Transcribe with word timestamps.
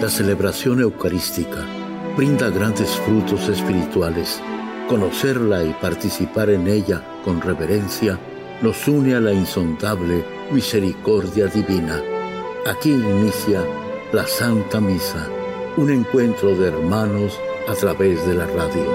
La 0.00 0.08
celebración 0.08 0.80
eucarística 0.80 1.66
brinda 2.16 2.50
grandes 2.50 2.88
frutos 3.00 3.48
espirituales. 3.48 4.40
Conocerla 4.88 5.64
y 5.64 5.72
participar 5.72 6.50
en 6.50 6.68
ella 6.68 7.02
con 7.24 7.40
reverencia 7.40 8.16
nos 8.62 8.86
une 8.86 9.16
a 9.16 9.20
la 9.20 9.32
insondable 9.32 10.24
misericordia 10.52 11.48
divina. 11.48 12.00
Aquí 12.64 12.92
inicia 12.92 13.60
la 14.12 14.24
Santa 14.24 14.80
Misa, 14.80 15.26
un 15.76 15.90
encuentro 15.90 16.54
de 16.54 16.68
hermanos 16.68 17.36
a 17.66 17.74
través 17.74 18.24
de 18.24 18.34
la 18.34 18.46
radio. 18.46 18.86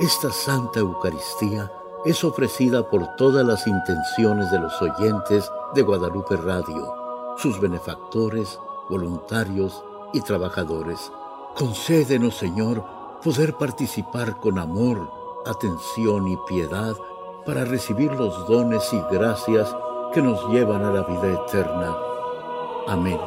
Esta 0.00 0.30
Santa 0.30 0.80
Eucaristía 0.80 1.79
es 2.04 2.24
ofrecida 2.24 2.88
por 2.88 3.14
todas 3.16 3.44
las 3.46 3.66
intenciones 3.66 4.50
de 4.50 4.58
los 4.58 4.80
oyentes 4.80 5.50
de 5.74 5.82
Guadalupe 5.82 6.36
Radio, 6.36 6.94
sus 7.36 7.60
benefactores, 7.60 8.58
voluntarios 8.88 9.84
y 10.12 10.20
trabajadores. 10.22 11.12
Concédenos, 11.54 12.36
Señor, 12.36 12.84
poder 13.22 13.54
participar 13.54 14.38
con 14.40 14.58
amor, 14.58 15.10
atención 15.44 16.28
y 16.28 16.38
piedad 16.48 16.94
para 17.44 17.64
recibir 17.64 18.12
los 18.12 18.46
dones 18.46 18.82
y 18.92 19.00
gracias 19.14 19.74
que 20.14 20.22
nos 20.22 20.48
llevan 20.50 20.82
a 20.82 20.92
la 20.92 21.02
vida 21.02 21.32
eterna. 21.32 21.96
Amén. 22.88 23.18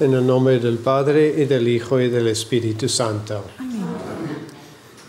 En 0.00 0.14
el 0.14 0.26
nombre 0.26 0.58
del 0.58 0.78
Padre 0.78 1.28
y 1.36 1.44
del 1.44 1.68
Hijo 1.68 2.00
y 2.00 2.08
del 2.08 2.28
Espíritu 2.28 2.88
Santo. 2.88 3.44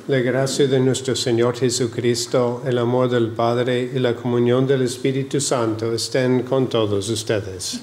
La 0.09 0.19
gracia 0.19 0.67
de 0.67 0.81
nuestro 0.81 1.15
Señor 1.15 1.55
Jesucristo, 1.55 2.61
el 2.65 2.77
amor 2.77 3.09
del 3.09 3.29
Padre 3.29 3.89
y 3.95 3.99
la 3.99 4.13
comunión 4.13 4.67
del 4.67 4.81
Espíritu 4.81 5.39
Santo 5.39 5.93
estén 5.93 6.41
con 6.41 6.67
todos 6.67 7.07
ustedes. 7.09 7.79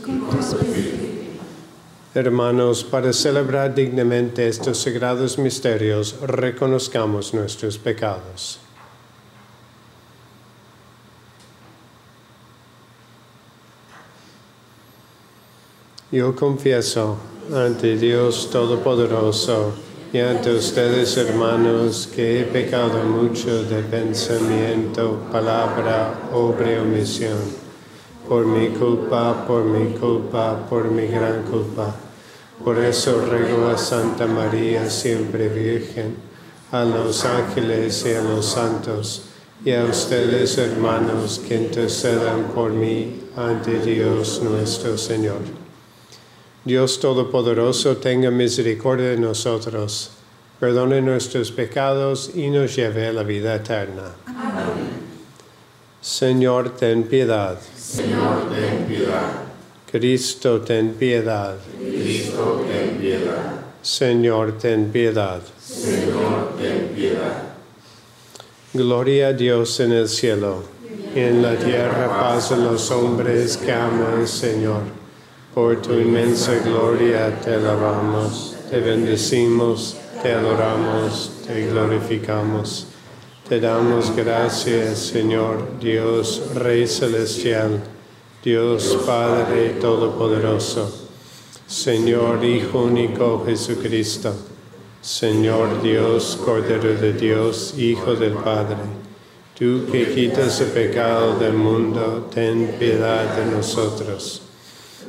Hermanos, 2.14 2.84
para 2.84 3.14
celebrar 3.14 3.74
dignamente 3.74 4.46
estos 4.46 4.76
sagrados 4.76 5.38
misterios, 5.38 6.16
reconozcamos 6.20 7.32
nuestros 7.32 7.78
pecados. 7.78 8.60
Yo 16.10 16.34
confieso 16.34 17.18
ante 17.54 17.98
Dios 17.98 18.48
Todopoderoso 18.50 19.74
y 20.10 20.18
ante 20.20 20.54
ustedes, 20.54 21.14
hermanos, 21.18 22.08
que 22.16 22.40
he 22.40 22.44
pecado 22.44 23.04
mucho 23.04 23.64
de 23.64 23.82
pensamiento, 23.82 25.20
palabra, 25.30 26.30
obra 26.32 26.72
y 26.72 26.76
omisión. 26.76 27.36
Por 28.26 28.46
mi 28.46 28.68
culpa, 28.68 29.46
por 29.46 29.64
mi 29.64 29.98
culpa, 29.98 30.66
por 30.70 30.90
mi 30.90 31.08
gran 31.08 31.42
culpa. 31.42 31.94
Por 32.64 32.78
eso 32.78 33.26
ruego 33.28 33.68
a 33.68 33.76
Santa 33.76 34.26
María, 34.26 34.88
siempre 34.88 35.50
Virgen, 35.50 36.16
a 36.72 36.84
los 36.84 37.26
ángeles 37.26 38.06
y 38.06 38.14
a 38.14 38.22
los 38.22 38.46
santos, 38.46 39.24
y 39.62 39.72
a 39.72 39.84
ustedes, 39.84 40.56
hermanos, 40.56 41.38
que 41.46 41.56
intercedan 41.56 42.44
por 42.54 42.70
mí 42.70 43.24
ante 43.36 43.78
Dios 43.80 44.40
nuestro 44.42 44.96
Señor. 44.96 45.57
Dios 46.68 47.00
Todopoderoso 47.00 47.96
tenga 47.96 48.30
misericordia 48.30 49.08
de 49.08 49.16
nosotros, 49.16 50.10
perdone 50.60 51.00
nuestros 51.00 51.50
pecados 51.50 52.32
y 52.34 52.50
nos 52.50 52.76
lleve 52.76 53.06
a 53.06 53.12
la 53.14 53.22
vida 53.22 53.54
eterna. 53.54 54.12
Señor, 56.02 56.76
ten 56.76 57.04
piedad. 57.04 57.58
Señor, 57.74 58.50
ten 58.50 58.84
piedad. 58.84 59.30
Cristo, 59.90 60.60
ten 60.60 60.92
piedad. 60.92 61.56
Cristo, 61.78 62.62
ten 62.68 62.98
piedad. 62.98 63.60
Señor, 63.80 64.58
ten 64.58 64.92
piedad. 64.92 65.40
Señor, 65.58 66.52
ten 66.58 66.88
piedad. 66.94 67.44
Gloria 68.74 69.28
a 69.28 69.32
Dios 69.32 69.80
en 69.80 69.92
el 69.92 70.06
cielo, 70.06 70.64
y 71.14 71.18
en 71.18 71.40
la 71.40 71.56
tierra 71.56 72.08
paz 72.08 72.52
a 72.52 72.58
los 72.58 72.90
hombres 72.90 73.56
que 73.56 73.72
aman 73.72 74.18
al 74.18 74.28
Señor. 74.28 74.97
Por 75.58 75.82
tu 75.82 75.92
inmensa 75.94 76.54
gloria 76.64 77.40
te 77.40 77.54
alabamos, 77.54 78.54
te 78.70 78.78
bendecimos, 78.78 79.96
te 80.22 80.30
adoramos, 80.30 81.32
te 81.48 81.66
glorificamos. 81.66 82.86
Te 83.48 83.58
damos 83.58 84.14
gracias, 84.14 85.00
Señor, 85.00 85.80
Dios 85.80 86.54
Rey 86.54 86.86
Celestial, 86.86 87.82
Dios 88.44 89.00
Padre 89.04 89.70
Todopoderoso, 89.80 91.08
Señor 91.66 92.44
Hijo 92.44 92.84
único 92.84 93.42
Jesucristo, 93.44 94.32
Señor 95.00 95.82
Dios, 95.82 96.38
Cordero 96.44 96.94
de 96.94 97.14
Dios, 97.14 97.74
Hijo 97.76 98.14
del 98.14 98.34
Padre. 98.34 98.76
Tú 99.58 99.86
que 99.90 100.14
quitas 100.14 100.60
el 100.60 100.68
pecado 100.68 101.36
del 101.36 101.54
mundo, 101.54 102.28
ten 102.32 102.76
piedad 102.78 103.34
de 103.34 103.56
nosotros. 103.56 104.42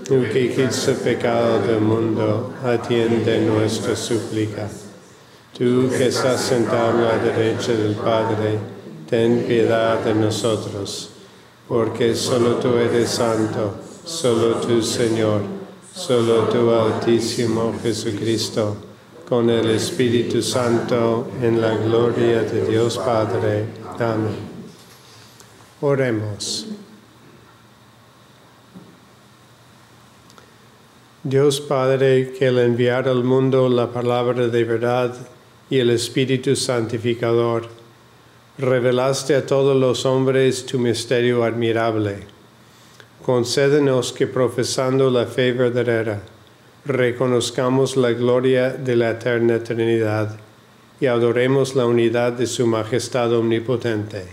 Tú 0.10 0.24
que 0.24 0.50
quitas 0.50 0.88
el 0.88 0.96
pecado 0.96 1.60
del 1.62 1.82
mundo, 1.82 2.52
atiende 2.66 3.42
nuestra 3.42 3.96
súplica. 3.96 4.68
Tú 5.56 5.88
que 5.88 6.08
estás 6.08 6.42
sentado 6.42 7.08
a 7.08 7.16
la 7.16 7.18
derecha 7.20 7.74
del 7.74 7.94
Padre, 7.94 8.58
ten 9.08 9.44
piedad 9.44 10.00
de 10.00 10.16
nosotros, 10.16 11.12
porque 11.68 12.16
solo 12.16 12.56
tú 12.56 12.70
eres 12.78 13.08
santo, 13.08 13.76
solo 14.04 14.56
tú 14.56 14.82
Señor, 14.82 15.42
solo 15.94 16.46
tú 16.46 16.72
Altísimo 16.72 17.76
Jesucristo, 17.84 18.78
con 19.30 19.48
el 19.52 19.70
Espíritu 19.70 20.42
Santo, 20.42 21.28
en 21.40 21.62
la 21.62 21.76
gloria 21.76 22.42
de 22.42 22.66
Dios 22.66 22.98
Padre. 22.98 23.66
Amén. 24.00 24.36
Oremos. 25.82 26.79
Dios 31.24 31.60
Padre, 31.60 32.32
que 32.32 32.48
al 32.48 32.60
enviar 32.60 33.10
al 33.10 33.26
mundo 33.26 33.68
la 33.68 33.92
palabra 33.92 34.48
de 34.48 34.64
verdad 34.64 35.14
y 35.70 35.80
el 35.80 35.90
Espíritu 35.90 36.56
Santificador, 36.56 37.68
revelaste 38.58 39.36
a 39.36 39.46
todos 39.46 39.76
los 39.76 40.06
hombres 40.06 40.66
tu 40.66 40.80
misterio 40.80 41.44
admirable. 41.44 42.20
Concédenos 43.26 44.14
que 44.14 44.28
profesando 44.28 45.10
la 45.10 45.26
fe 45.26 45.52
verdadera, 45.52 46.22
reconozcamos 46.86 47.98
la 47.98 48.12
gloria 48.14 48.70
de 48.70 48.96
la 48.96 49.10
eterna 49.10 49.62
Trinidad 49.62 50.40
y 51.02 51.08
adoremos 51.08 51.76
la 51.76 51.86
unidad 51.86 52.32
de 52.32 52.48
su 52.48 52.66
majestad 52.66 53.34
omnipotente. 53.34 54.24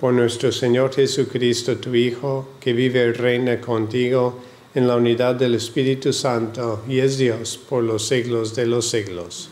Por 0.00 0.12
nuestro 0.12 0.50
Señor 0.50 0.92
Jesucristo, 0.92 1.76
tu 1.76 1.94
Hijo, 1.94 2.48
que 2.58 2.72
vive 2.72 3.06
y 3.06 3.12
reina 3.12 3.60
contigo 3.60 4.42
en 4.74 4.88
la 4.88 4.96
unidad 4.96 5.36
del 5.36 5.54
Espíritu 5.54 6.12
Santo 6.12 6.84
y 6.88 6.98
es 6.98 7.16
Dios 7.16 7.56
por 7.56 7.84
los 7.84 8.08
siglos 8.08 8.56
de 8.56 8.66
los 8.66 8.90
siglos. 8.90 9.48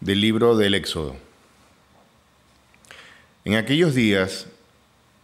Del 0.00 0.20
libro 0.20 0.56
del 0.56 0.74
Éxodo. 0.74 1.16
En 3.44 3.56
aquellos 3.56 3.94
días, 3.94 4.46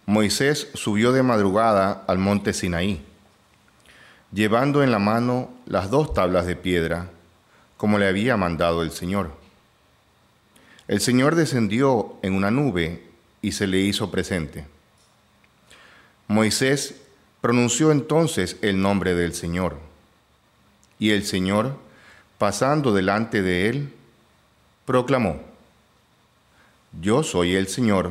Moisés 0.05 0.69
subió 0.75 1.13
de 1.13 1.23
madrugada 1.23 2.05
al 2.07 2.19
monte 2.19 2.53
Sinaí, 2.53 3.01
llevando 4.31 4.83
en 4.83 4.91
la 4.91 4.99
mano 4.99 5.51
las 5.67 5.91
dos 5.91 6.13
tablas 6.13 6.47
de 6.47 6.57
piedra, 6.57 7.09
como 7.79 7.99
le 7.99 8.09
había 8.09 8.37
mandado 8.37 8.83
el 8.83 8.91
Señor. 8.91 9.42
El 10.93 11.01
Señor 11.01 11.37
descendió 11.37 12.17
en 12.21 12.35
una 12.35 12.51
nube 12.51 13.03
y 13.41 13.53
se 13.53 13.67
le 13.67 13.81
hizo 13.81 14.11
presente. 14.11 14.67
Moisés 16.29 16.97
pronunció 17.41 17.91
entonces 17.93 18.59
el 18.61 18.83
nombre 18.83 19.15
del 19.15 19.33
Señor. 19.33 19.79
Y 20.99 21.13
el 21.13 21.25
Señor, 21.25 21.79
pasando 22.37 22.93
delante 22.93 23.41
de 23.41 23.71
él, 23.71 23.95
proclamó, 24.85 25.41
Yo 27.01 27.23
soy 27.23 27.55
el 27.55 27.69
Señor, 27.69 28.11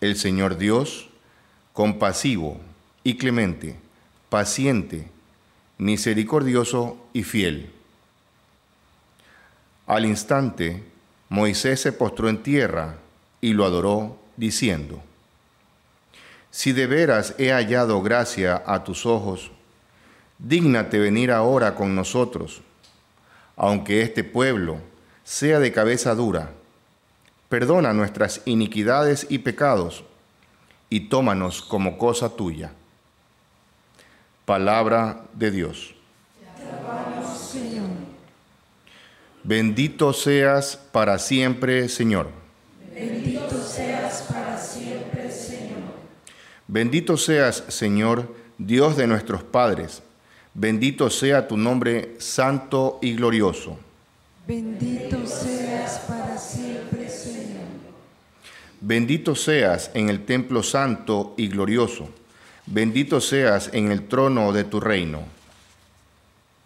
el 0.00 0.16
Señor 0.16 0.56
Dios, 0.56 1.10
compasivo 1.74 2.58
y 3.04 3.18
clemente, 3.18 3.76
paciente, 4.30 5.06
misericordioso 5.76 6.96
y 7.12 7.24
fiel. 7.24 7.70
Al 9.86 10.06
instante, 10.06 10.89
Moisés 11.30 11.80
se 11.80 11.92
postró 11.92 12.28
en 12.28 12.42
tierra 12.42 12.96
y 13.40 13.52
lo 13.52 13.64
adoró, 13.64 14.18
diciendo, 14.36 15.00
Si 16.50 16.72
de 16.72 16.88
veras 16.88 17.36
he 17.38 17.52
hallado 17.52 18.02
gracia 18.02 18.60
a 18.66 18.82
tus 18.82 19.06
ojos, 19.06 19.52
dígnate 20.40 20.98
venir 20.98 21.30
ahora 21.30 21.76
con 21.76 21.94
nosotros, 21.94 22.62
aunque 23.56 24.02
este 24.02 24.24
pueblo 24.24 24.78
sea 25.22 25.60
de 25.60 25.70
cabeza 25.70 26.16
dura, 26.16 26.50
perdona 27.48 27.92
nuestras 27.92 28.42
iniquidades 28.44 29.28
y 29.30 29.38
pecados, 29.38 30.02
y 30.88 31.08
tómanos 31.08 31.62
como 31.62 31.96
cosa 31.96 32.30
tuya. 32.30 32.72
Palabra 34.46 35.26
de 35.34 35.52
Dios. 35.52 35.94
Bendito 39.42 40.12
seas 40.12 40.78
para 40.92 41.18
siempre, 41.18 41.88
Señor. 41.88 42.28
Bendito 42.94 43.62
seas 43.62 44.22
para 44.30 44.58
siempre, 44.58 45.30
Señor. 45.30 45.78
Bendito 46.68 47.16
seas, 47.16 47.64
Señor, 47.68 48.34
Dios 48.58 48.98
de 48.98 49.06
nuestros 49.06 49.42
padres. 49.42 50.02
Bendito 50.52 51.08
sea 51.08 51.48
tu 51.48 51.56
nombre 51.56 52.16
santo 52.18 52.98
y 53.00 53.14
glorioso. 53.14 53.78
Bendito 54.46 55.26
seas 55.26 56.00
para 56.06 56.36
siempre, 56.36 57.08
Señor. 57.08 57.64
Bendito 58.82 59.34
seas 59.34 59.90
en 59.94 60.10
el 60.10 60.26
templo 60.26 60.62
santo 60.62 61.34
y 61.38 61.48
glorioso. 61.48 62.10
Bendito 62.66 63.22
seas 63.22 63.70
en 63.72 63.90
el 63.90 64.06
trono 64.06 64.52
de 64.52 64.64
tu 64.64 64.80
reino. 64.80 65.39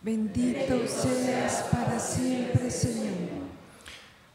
Bendito 0.04 0.86
seas 0.86 1.64
para 1.72 1.98
siempre, 1.98 2.70
Señor. 2.70 3.14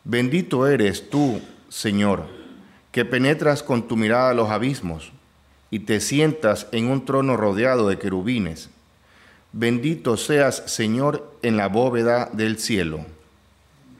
Bendito 0.03 0.65
eres 0.65 1.11
tú, 1.11 1.39
Señor, 1.69 2.25
que 2.91 3.05
penetras 3.05 3.61
con 3.61 3.87
tu 3.87 3.95
mirada 3.95 4.33
los 4.33 4.49
abismos 4.49 5.11
y 5.69 5.81
te 5.81 5.99
sientas 5.99 6.65
en 6.71 6.87
un 6.87 7.05
trono 7.05 7.37
rodeado 7.37 7.87
de 7.87 7.99
querubines. 7.99 8.71
Bendito 9.51 10.17
seas, 10.17 10.63
Señor, 10.65 11.31
en 11.43 11.55
la 11.55 11.67
bóveda 11.67 12.31
del 12.33 12.57
cielo. 12.57 13.05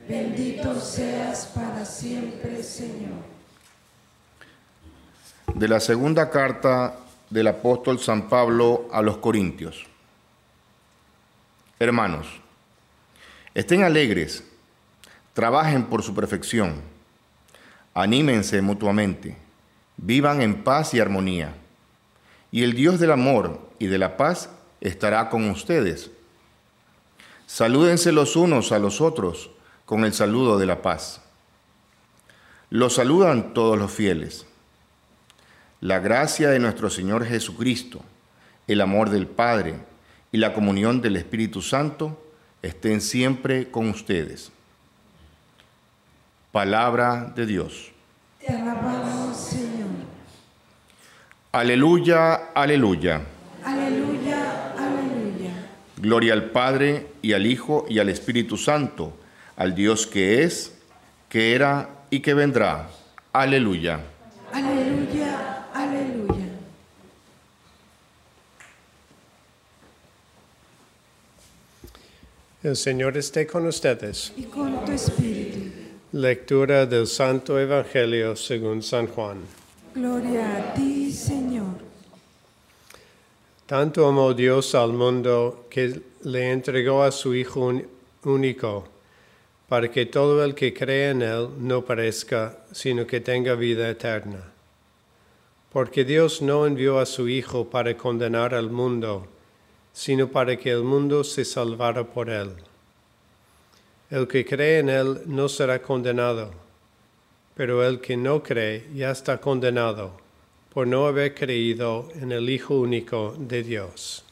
Bendito 0.08 0.74
seas 0.80 1.52
para 1.54 1.86
siempre, 1.86 2.64
Señor. 2.64 3.20
De 5.54 5.68
la 5.68 5.80
segunda 5.80 6.32
carta 6.32 6.96
del 7.30 7.46
apóstol 7.46 8.00
San 8.00 8.28
Pablo 8.28 8.88
a 8.92 9.04
los 9.04 9.18
Corintios. 9.18 9.89
Hermanos, 11.82 12.28
estén 13.56 13.84
alegres, 13.84 14.44
trabajen 15.32 15.86
por 15.86 16.04
su 16.04 16.14
perfección, 16.14 16.82
anímense 17.94 18.62
mutuamente, 18.62 19.38
vivan 19.96 20.42
en 20.42 20.62
paz 20.62 20.94
y 20.94 21.00
armonía, 21.00 21.56
y 22.52 22.64
el 22.64 22.74
Dios 22.74 23.00
del 23.00 23.14
amor 23.14 23.72
y 23.80 23.88
de 23.88 23.98
la 23.98 24.18
paz 24.18 24.50
estará 24.82 25.30
con 25.30 25.50
ustedes. 25.50 26.12
Salúdense 27.46 28.12
los 28.12 28.36
unos 28.36 28.74
a 28.74 28.80
los 28.80 29.00
otros 29.00 29.50
con 29.86 30.04
el 30.04 30.14
saludo 30.14 30.60
de 30.60 30.66
la 30.66 30.82
paz. 30.82 31.22
Los 32.70 32.96
saludan 32.96 33.54
todos 33.54 33.78
los 33.78 33.90
fieles. 33.90 34.46
La 35.80 36.00
gracia 36.00 36.50
de 36.50 36.60
nuestro 36.60 36.90
Señor 36.90 37.26
Jesucristo, 37.26 38.02
el 38.68 38.82
amor 38.82 39.12
del 39.12 39.28
Padre 39.28 39.88
y 40.32 40.38
la 40.38 40.54
comunión 40.54 41.02
del 41.02 41.16
Espíritu 41.16 41.62
Santo 41.62 42.22
estén 42.62 43.02
siempre 43.02 43.70
con 43.72 43.90
ustedes. 43.90 44.52
Palabra 46.52 47.32
de 47.36 47.46
Dios. 47.46 47.92
Te 48.40 48.54
alabamos, 48.54 49.38
Señor. 49.38 49.90
Aleluya, 51.52 52.52
aleluya. 52.54 53.22
Aleluya, 53.64 54.74
aleluya. 54.78 55.52
Gloria 55.98 56.34
al 56.34 56.52
Padre 56.52 57.08
y 57.22 57.34
al 57.34 57.46
Hijo 57.46 57.86
y 57.90 58.00
al 58.00 58.10
Espíritu 58.10 58.58
Santo, 58.58 59.18
al 59.56 59.76
Dios 59.76 60.08
que 60.08 60.44
es, 60.44 60.76
que 61.28 61.56
era 61.56 61.90
y 62.10 62.20
que 62.20 62.34
vendrá. 62.34 62.90
Aleluya. 63.34 64.00
Aleluya, 64.52 64.80
aleluya. 64.82 65.29
El 72.64 72.76
Señor 72.76 73.18
esté 73.18 73.48
con 73.48 73.66
ustedes. 73.68 74.34
Y 74.36 74.44
con 74.44 74.84
tu 74.86 74.92
espíritu. 74.92 75.60
Lectura 76.12 76.86
del 76.86 77.08
Santo 77.08 77.58
Evangelio 77.60 78.36
según 78.36 78.82
San 78.84 79.08
Juan. 79.08 79.38
Gloria 79.96 80.58
a 80.58 80.74
ti, 80.74 81.12
Señor. 81.12 81.78
Tanto 83.66 84.08
amó 84.08 84.34
Dios 84.34 84.74
al 84.76 84.94
mundo 84.94 85.68
que 85.70 86.02
le 86.24 86.52
entregó 86.52 87.04
a 87.04 87.12
su 87.12 87.36
Hijo 87.36 87.62
un- 87.68 87.88
único, 88.26 88.88
para 89.70 89.90
que 89.92 90.08
todo 90.08 90.44
el 90.44 90.56
que 90.56 90.74
cree 90.74 91.12
en 91.12 91.22
Él 91.22 91.50
no 91.60 91.86
perezca, 91.86 92.58
sino 92.72 93.06
que 93.06 93.22
tenga 93.22 93.54
vida 93.54 93.88
eterna. 93.90 94.44
Porque 95.72 96.04
Dios 96.04 96.42
no 96.42 96.66
envió 96.66 97.00
a 97.00 97.06
su 97.06 97.30
Hijo 97.30 97.70
para 97.70 97.96
condenar 97.96 98.56
al 98.56 98.72
mundo, 98.72 99.28
sino 100.00 100.30
para 100.30 100.56
que 100.56 100.72
el 100.72 100.84
mundo 100.84 101.26
se 101.26 101.44
salvara 101.44 102.06
por 102.06 102.30
Él. 102.30 102.52
El 104.10 104.30
que 104.30 104.46
cree 104.46 104.80
en 104.80 104.88
Él 104.88 105.24
no 105.26 105.50
será 105.50 105.82
condenado, 105.82 106.52
pero 107.54 107.86
el 107.86 108.00
que 108.00 108.16
no 108.16 108.42
cree 108.42 108.88
ya 108.96 109.12
está 109.12 109.42
condenado 109.42 110.14
por 110.74 110.88
no 110.88 111.06
haber 111.06 111.36
creído 111.36 112.08
en 112.16 112.32
el 112.32 112.50
Hijo 112.50 112.80
único 112.80 113.36
de 113.38 113.62
Dios. 113.62 114.24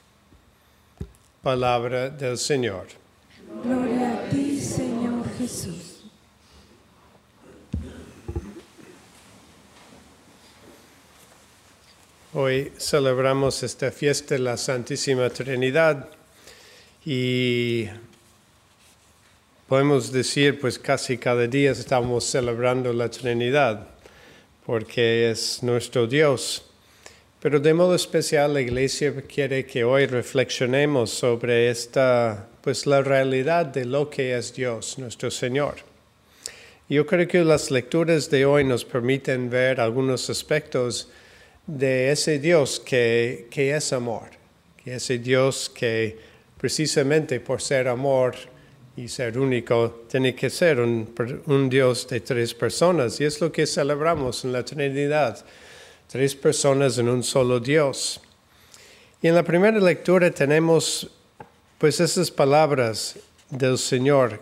Palabra 1.43 2.11
del 2.11 2.37
Señor. 2.37 2.87
Gloria 3.61 4.13
a 4.13 4.29
ti, 4.29 4.61
Señor 4.61 5.25
Jesús. 5.37 5.86
Hoy 12.39 12.71
celebramos 12.77 13.63
esta 13.63 13.89
fiesta 13.89 14.35
de 14.35 14.41
la 14.41 14.57
Santísima 14.57 15.27
Trinidad 15.31 16.07
y 17.03 17.87
podemos 19.67 20.11
decir 20.11 20.59
pues 20.59 20.77
casi 20.77 21.17
cada 21.17 21.47
día 21.47 21.71
estamos 21.71 22.25
celebrando 22.25 22.93
la 22.93 23.09
Trinidad 23.09 23.87
porque 24.67 25.31
es 25.31 25.63
nuestro 25.63 26.05
Dios. 26.05 26.63
Pero 27.41 27.59
de 27.59 27.73
modo 27.73 27.95
especial 27.95 28.53
la 28.53 28.61
Iglesia 28.61 29.19
quiere 29.23 29.65
que 29.65 29.83
hoy 29.83 30.05
reflexionemos 30.05 31.09
sobre 31.09 31.71
esta 31.71 32.49
pues 32.61 32.85
la 32.85 33.01
realidad 33.01 33.65
de 33.65 33.85
lo 33.85 34.11
que 34.11 34.37
es 34.37 34.53
Dios, 34.53 34.99
nuestro 34.99 35.31
Señor. 35.31 35.77
Yo 36.87 37.03
creo 37.07 37.27
que 37.27 37.43
las 37.43 37.71
lecturas 37.71 38.29
de 38.29 38.45
hoy 38.45 38.63
nos 38.63 38.85
permiten 38.85 39.49
ver 39.49 39.81
algunos 39.81 40.29
aspectos 40.29 41.09
de 41.67 42.11
ese 42.11 42.39
Dios 42.39 42.79
que, 42.79 43.47
que 43.51 43.75
es 43.75 43.93
amor, 43.93 44.29
que 44.83 44.95
ese 44.95 45.19
Dios 45.19 45.69
que 45.69 46.17
precisamente 46.57 47.39
por 47.39 47.61
ser 47.61 47.87
amor 47.87 48.35
y 48.95 49.07
ser 49.07 49.37
único 49.37 50.05
tiene 50.09 50.33
que 50.33 50.49
ser 50.49 50.79
un, 50.79 51.13
un 51.45 51.69
Dios 51.69 52.07
de 52.07 52.21
tres 52.21 52.53
personas 52.53 53.19
y 53.19 53.25
es 53.25 53.39
lo 53.41 53.51
que 53.51 53.67
celebramos 53.67 54.43
en 54.43 54.53
la 54.53 54.65
Trinidad, 54.65 55.45
tres 56.07 56.35
personas 56.35 56.97
en 56.97 57.09
un 57.09 57.21
solo 57.21 57.59
Dios. 57.59 58.21
Y 59.21 59.27
en 59.27 59.35
la 59.35 59.43
primera 59.43 59.79
lectura 59.79 60.31
tenemos 60.31 61.11
pues 61.77 61.99
esas 61.99 62.31
palabras 62.31 63.17
del 63.49 63.77
Señor 63.77 64.41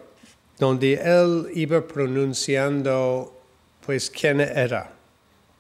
donde 0.58 0.94
Él 0.94 1.48
iba 1.54 1.86
pronunciando 1.86 3.34
pues 3.86 4.10
quién 4.10 4.40
era. 4.40 4.95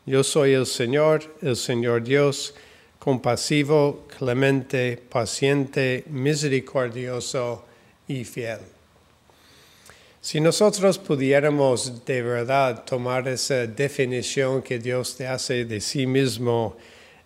Yo 0.05 0.23
soy 0.23 0.53
el 0.53 0.67
Señor, 0.67 1.23
el 1.41 1.55
Señor 1.55 2.03
Dios, 2.03 2.53
compasivo, 2.99 4.07
clemente, 4.17 4.97
paciente, 4.97 6.03
misericordioso 6.07 7.65
y 8.07 8.23
fiel. 8.23 8.59
Si 10.21 10.39
nosotros 10.39 10.99
pudiéramos 10.99 12.05
de 12.05 12.21
verdad 12.21 12.83
tomar 12.83 13.27
esa 13.27 13.65
definición 13.65 14.61
que 14.61 14.77
Dios 14.77 15.15
te 15.17 15.27
hace 15.27 15.65
de 15.65 15.81
sí 15.81 16.05
mismo 16.05 16.77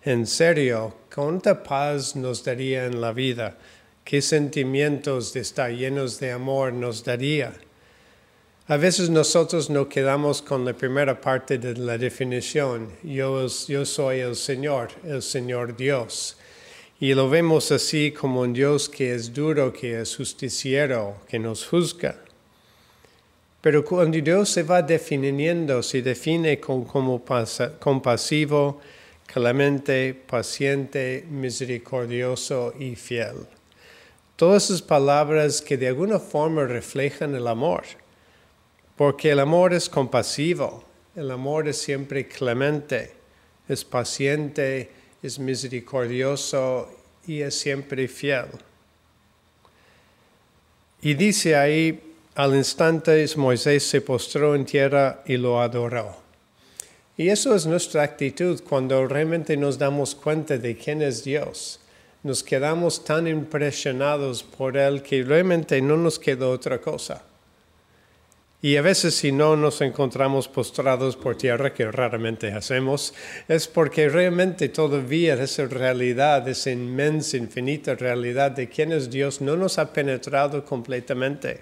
en 0.02 0.26
serio, 0.26 0.94
cuánta 1.14 1.62
paz 1.62 2.16
nos 2.16 2.42
daría 2.42 2.86
en 2.86 3.00
la 3.00 3.12
vida, 3.12 3.58
qué 4.04 4.22
sentimientos 4.22 5.34
de 5.34 5.40
estar 5.40 5.70
llenos 5.70 6.18
de 6.18 6.32
amor 6.32 6.72
nos 6.72 7.04
daría. 7.04 7.52
A 8.70 8.76
veces 8.76 9.10
nosotros 9.10 9.68
no 9.68 9.88
quedamos 9.88 10.40
con 10.40 10.64
la 10.64 10.72
primera 10.72 11.20
parte 11.20 11.58
de 11.58 11.74
la 11.74 11.98
definición, 11.98 12.88
yo, 13.02 13.48
yo 13.66 13.84
soy 13.84 14.20
el 14.20 14.36
Señor, 14.36 14.90
el 15.02 15.22
Señor 15.22 15.76
Dios. 15.76 16.36
Y 17.00 17.12
lo 17.14 17.28
vemos 17.28 17.72
así 17.72 18.12
como 18.12 18.42
un 18.42 18.52
Dios 18.52 18.88
que 18.88 19.12
es 19.12 19.34
duro, 19.34 19.72
que 19.72 20.00
es 20.00 20.14
justiciero, 20.14 21.16
que 21.28 21.40
nos 21.40 21.66
juzga. 21.66 22.14
Pero 23.60 23.84
cuando 23.84 24.16
Dios 24.20 24.48
se 24.50 24.62
va 24.62 24.82
definiendo, 24.82 25.82
se 25.82 26.00
define 26.00 26.60
como 26.60 27.24
compasivo, 27.80 28.80
clemente, 29.26 30.14
paciente, 30.14 31.26
misericordioso 31.28 32.72
y 32.78 32.94
fiel. 32.94 33.48
Todas 34.36 34.66
esas 34.66 34.80
palabras 34.80 35.60
que 35.60 35.76
de 35.76 35.88
alguna 35.88 36.20
forma 36.20 36.66
reflejan 36.66 37.34
el 37.34 37.48
amor, 37.48 37.82
porque 39.00 39.30
el 39.30 39.38
amor 39.38 39.72
es 39.72 39.88
compasivo, 39.88 40.84
el 41.16 41.30
amor 41.30 41.66
es 41.66 41.78
siempre 41.78 42.28
clemente, 42.28 43.12
es 43.66 43.82
paciente, 43.82 44.90
es 45.22 45.38
misericordioso 45.38 46.86
y 47.26 47.40
es 47.40 47.58
siempre 47.58 48.06
fiel. 48.08 48.48
Y 51.00 51.14
dice 51.14 51.56
ahí, 51.56 52.12
al 52.34 52.54
instante 52.54 53.26
Moisés 53.38 53.84
se 53.84 54.02
postró 54.02 54.54
en 54.54 54.66
tierra 54.66 55.22
y 55.24 55.38
lo 55.38 55.62
adoró. 55.62 56.16
Y 57.16 57.30
eso 57.30 57.54
es 57.54 57.64
nuestra 57.64 58.02
actitud 58.02 58.60
cuando 58.68 59.08
realmente 59.08 59.56
nos 59.56 59.78
damos 59.78 60.14
cuenta 60.14 60.58
de 60.58 60.76
quién 60.76 61.00
es 61.00 61.24
Dios. 61.24 61.80
Nos 62.22 62.42
quedamos 62.42 63.02
tan 63.02 63.26
impresionados 63.26 64.42
por 64.42 64.76
Él 64.76 65.02
que 65.02 65.22
realmente 65.22 65.80
no 65.80 65.96
nos 65.96 66.18
queda 66.18 66.48
otra 66.48 66.82
cosa. 66.82 67.24
Y 68.62 68.76
a 68.76 68.82
veces 68.82 69.14
si 69.14 69.32
no 69.32 69.56
nos 69.56 69.80
encontramos 69.80 70.46
postrados 70.46 71.16
por 71.16 71.34
tierra, 71.36 71.72
que 71.72 71.90
raramente 71.90 72.52
hacemos, 72.52 73.14
es 73.48 73.66
porque 73.66 74.10
realmente 74.10 74.68
todavía 74.68 75.32
esa 75.42 75.64
realidad, 75.64 76.46
esa 76.46 76.70
inmensa, 76.70 77.38
infinita 77.38 77.94
realidad 77.94 78.50
de 78.50 78.68
quién 78.68 78.92
es 78.92 79.08
Dios, 79.08 79.40
no 79.40 79.56
nos 79.56 79.78
ha 79.78 79.94
penetrado 79.94 80.62
completamente. 80.62 81.60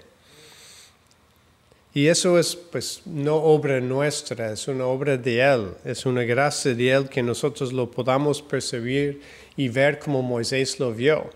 Y 1.93 2.07
eso 2.07 2.37
es 2.37 2.53
pues 2.55 3.01
no 3.05 3.35
obra 3.35 3.79
nuestra, 3.79 4.51
es 4.51 4.67
una 4.67 4.85
obra 4.85 5.15
de 5.15 5.39
Él, 5.39 5.69
es 5.85 6.05
una 6.05 6.23
gracia 6.23 6.73
de 6.75 6.91
Él 6.91 7.07
que 7.07 7.23
nosotros 7.23 7.71
lo 7.71 7.89
podamos 7.89 8.41
percibir 8.41 9.21
y 9.55 9.69
ver 9.69 9.99
como 9.99 10.21
Moisés 10.21 10.77
lo 10.81 10.93
vio. 10.93 11.29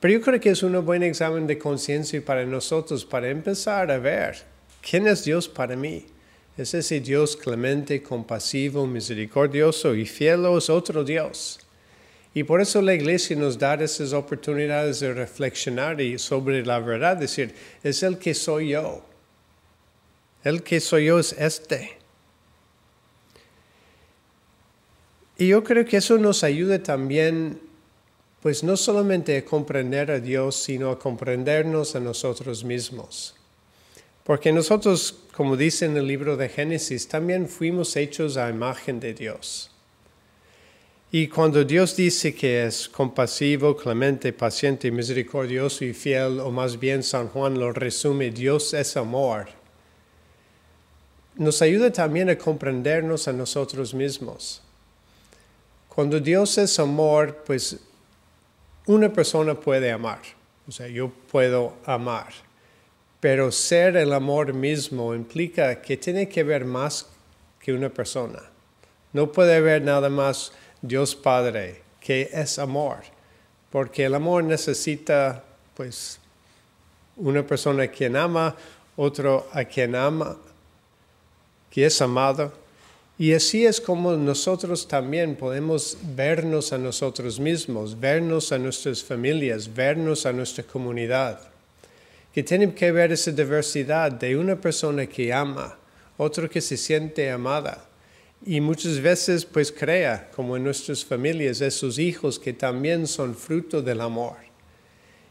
Pero 0.00 0.14
yo 0.14 0.20
creo 0.20 0.40
que 0.40 0.50
es 0.50 0.64
un 0.64 0.84
buen 0.84 1.04
examen 1.04 1.46
de 1.46 1.58
conciencia 1.58 2.22
para 2.22 2.44
nosotros, 2.44 3.04
para 3.04 3.30
empezar 3.30 3.90
a 3.92 3.98
ver 3.98 4.53
quién 4.88 5.06
es 5.06 5.24
Dios 5.24 5.48
para 5.48 5.76
mí. 5.76 6.06
¿Es 6.56 6.74
ese 6.74 7.00
Dios 7.00 7.36
clemente, 7.36 8.02
compasivo, 8.02 8.86
misericordioso 8.86 9.94
y 9.94 10.06
fiel 10.06 10.44
o 10.46 10.58
es 10.58 10.70
otro 10.70 11.02
Dios? 11.02 11.58
Y 12.32 12.44
por 12.44 12.60
eso 12.60 12.80
la 12.80 12.94
iglesia 12.94 13.34
nos 13.36 13.58
da 13.58 13.74
esas 13.74 14.12
oportunidades 14.12 15.00
de 15.00 15.14
reflexionar 15.14 15.96
sobre 16.18 16.64
la 16.64 16.78
verdad, 16.78 17.16
decir, 17.16 17.54
es 17.82 18.02
el 18.02 18.18
que 18.18 18.34
soy 18.34 18.70
yo 18.70 19.02
el 20.44 20.62
que 20.62 20.78
soy 20.78 21.06
yo 21.06 21.18
es 21.18 21.32
este. 21.32 21.96
Y 25.38 25.48
yo 25.48 25.64
creo 25.64 25.84
que 25.84 25.96
eso 25.96 26.18
nos 26.18 26.44
ayuda 26.44 26.80
también, 26.80 27.60
pues 28.40 28.62
no 28.62 28.76
solamente 28.76 29.36
a 29.38 29.44
comprender 29.44 30.10
a 30.10 30.20
Dios, 30.20 30.54
sino 30.54 30.90
a 30.90 30.98
comprendernos 30.98 31.96
a 31.96 32.00
nosotros 32.00 32.62
mismos. 32.62 33.34
Porque 34.24 34.52
nosotros, 34.52 35.24
como 35.36 35.56
dice 35.56 35.84
en 35.84 35.96
el 35.96 36.06
libro 36.06 36.36
de 36.36 36.48
Génesis, 36.48 37.06
también 37.06 37.48
fuimos 37.48 37.94
hechos 37.94 38.36
a 38.36 38.50
imagen 38.50 38.98
de 38.98 39.14
Dios. 39.14 39.70
Y 41.12 41.28
cuando 41.28 41.62
Dios 41.62 41.94
dice 41.94 42.34
que 42.34 42.66
es 42.66 42.88
compasivo, 42.88 43.76
clemente, 43.76 44.32
paciente, 44.32 44.90
misericordioso 44.90 45.84
y 45.84 45.94
fiel, 45.94 46.40
o 46.40 46.50
más 46.50 46.80
bien 46.80 47.04
San 47.04 47.28
Juan 47.28 47.58
lo 47.58 47.72
resume, 47.72 48.30
Dios 48.30 48.74
es 48.74 48.96
amor 48.96 49.48
nos 51.36 51.62
ayuda 51.62 51.90
también 51.90 52.30
a 52.30 52.38
comprendernos 52.38 53.26
a 53.28 53.32
nosotros 53.32 53.92
mismos. 53.92 54.62
Cuando 55.88 56.20
Dios 56.20 56.58
es 56.58 56.78
amor, 56.78 57.42
pues 57.44 57.78
una 58.86 59.12
persona 59.12 59.54
puede 59.54 59.90
amar, 59.90 60.20
o 60.68 60.72
sea, 60.72 60.88
yo 60.88 61.10
puedo 61.30 61.76
amar, 61.84 62.32
pero 63.24 63.50
ser 63.50 63.96
el 63.96 64.12
amor 64.12 64.52
mismo 64.52 65.14
implica 65.14 65.80
que 65.80 65.96
tiene 65.96 66.28
que 66.28 66.42
ver 66.42 66.66
más 66.66 67.06
que 67.58 67.72
una 67.72 67.88
persona. 67.88 68.42
No 69.14 69.32
puede 69.32 69.54
haber 69.54 69.80
nada 69.80 70.10
más 70.10 70.52
Dios 70.82 71.16
Padre, 71.16 71.80
que 72.00 72.28
es 72.30 72.58
amor, 72.58 72.98
porque 73.70 74.04
el 74.04 74.14
amor 74.14 74.44
necesita, 74.44 75.42
pues, 75.74 76.18
una 77.16 77.42
persona 77.46 77.84
a 77.84 77.88
quien 77.88 78.14
ama, 78.14 78.54
otro 78.94 79.48
a 79.54 79.64
quien 79.64 79.94
ama, 79.94 80.36
que 81.70 81.86
es 81.86 82.02
amado. 82.02 82.52
Y 83.16 83.32
así 83.32 83.64
es 83.64 83.80
como 83.80 84.12
nosotros 84.12 84.86
también 84.86 85.34
podemos 85.34 85.96
vernos 86.14 86.74
a 86.74 86.76
nosotros 86.76 87.40
mismos, 87.40 87.98
vernos 87.98 88.52
a 88.52 88.58
nuestras 88.58 89.02
familias, 89.02 89.74
vernos 89.74 90.26
a 90.26 90.32
nuestra 90.34 90.62
comunidad. 90.62 91.53
Que 92.34 92.42
tienen 92.42 92.72
que 92.72 92.90
ver 92.90 93.12
esa 93.12 93.30
diversidad 93.30 94.10
de 94.12 94.36
una 94.36 94.60
persona 94.60 95.06
que 95.06 95.32
ama, 95.32 95.78
otro 96.16 96.50
que 96.50 96.60
se 96.60 96.76
siente 96.76 97.30
amada. 97.30 97.88
Y 98.44 98.60
muchas 98.60 99.00
veces 99.00 99.44
pues 99.44 99.72
crea, 99.72 100.28
como 100.34 100.56
en 100.56 100.64
nuestras 100.64 101.04
familias, 101.04 101.60
esos 101.60 101.98
hijos 101.98 102.38
que 102.38 102.52
también 102.52 103.06
son 103.06 103.34
fruto 103.34 103.80
del 103.80 104.00
amor. 104.00 104.36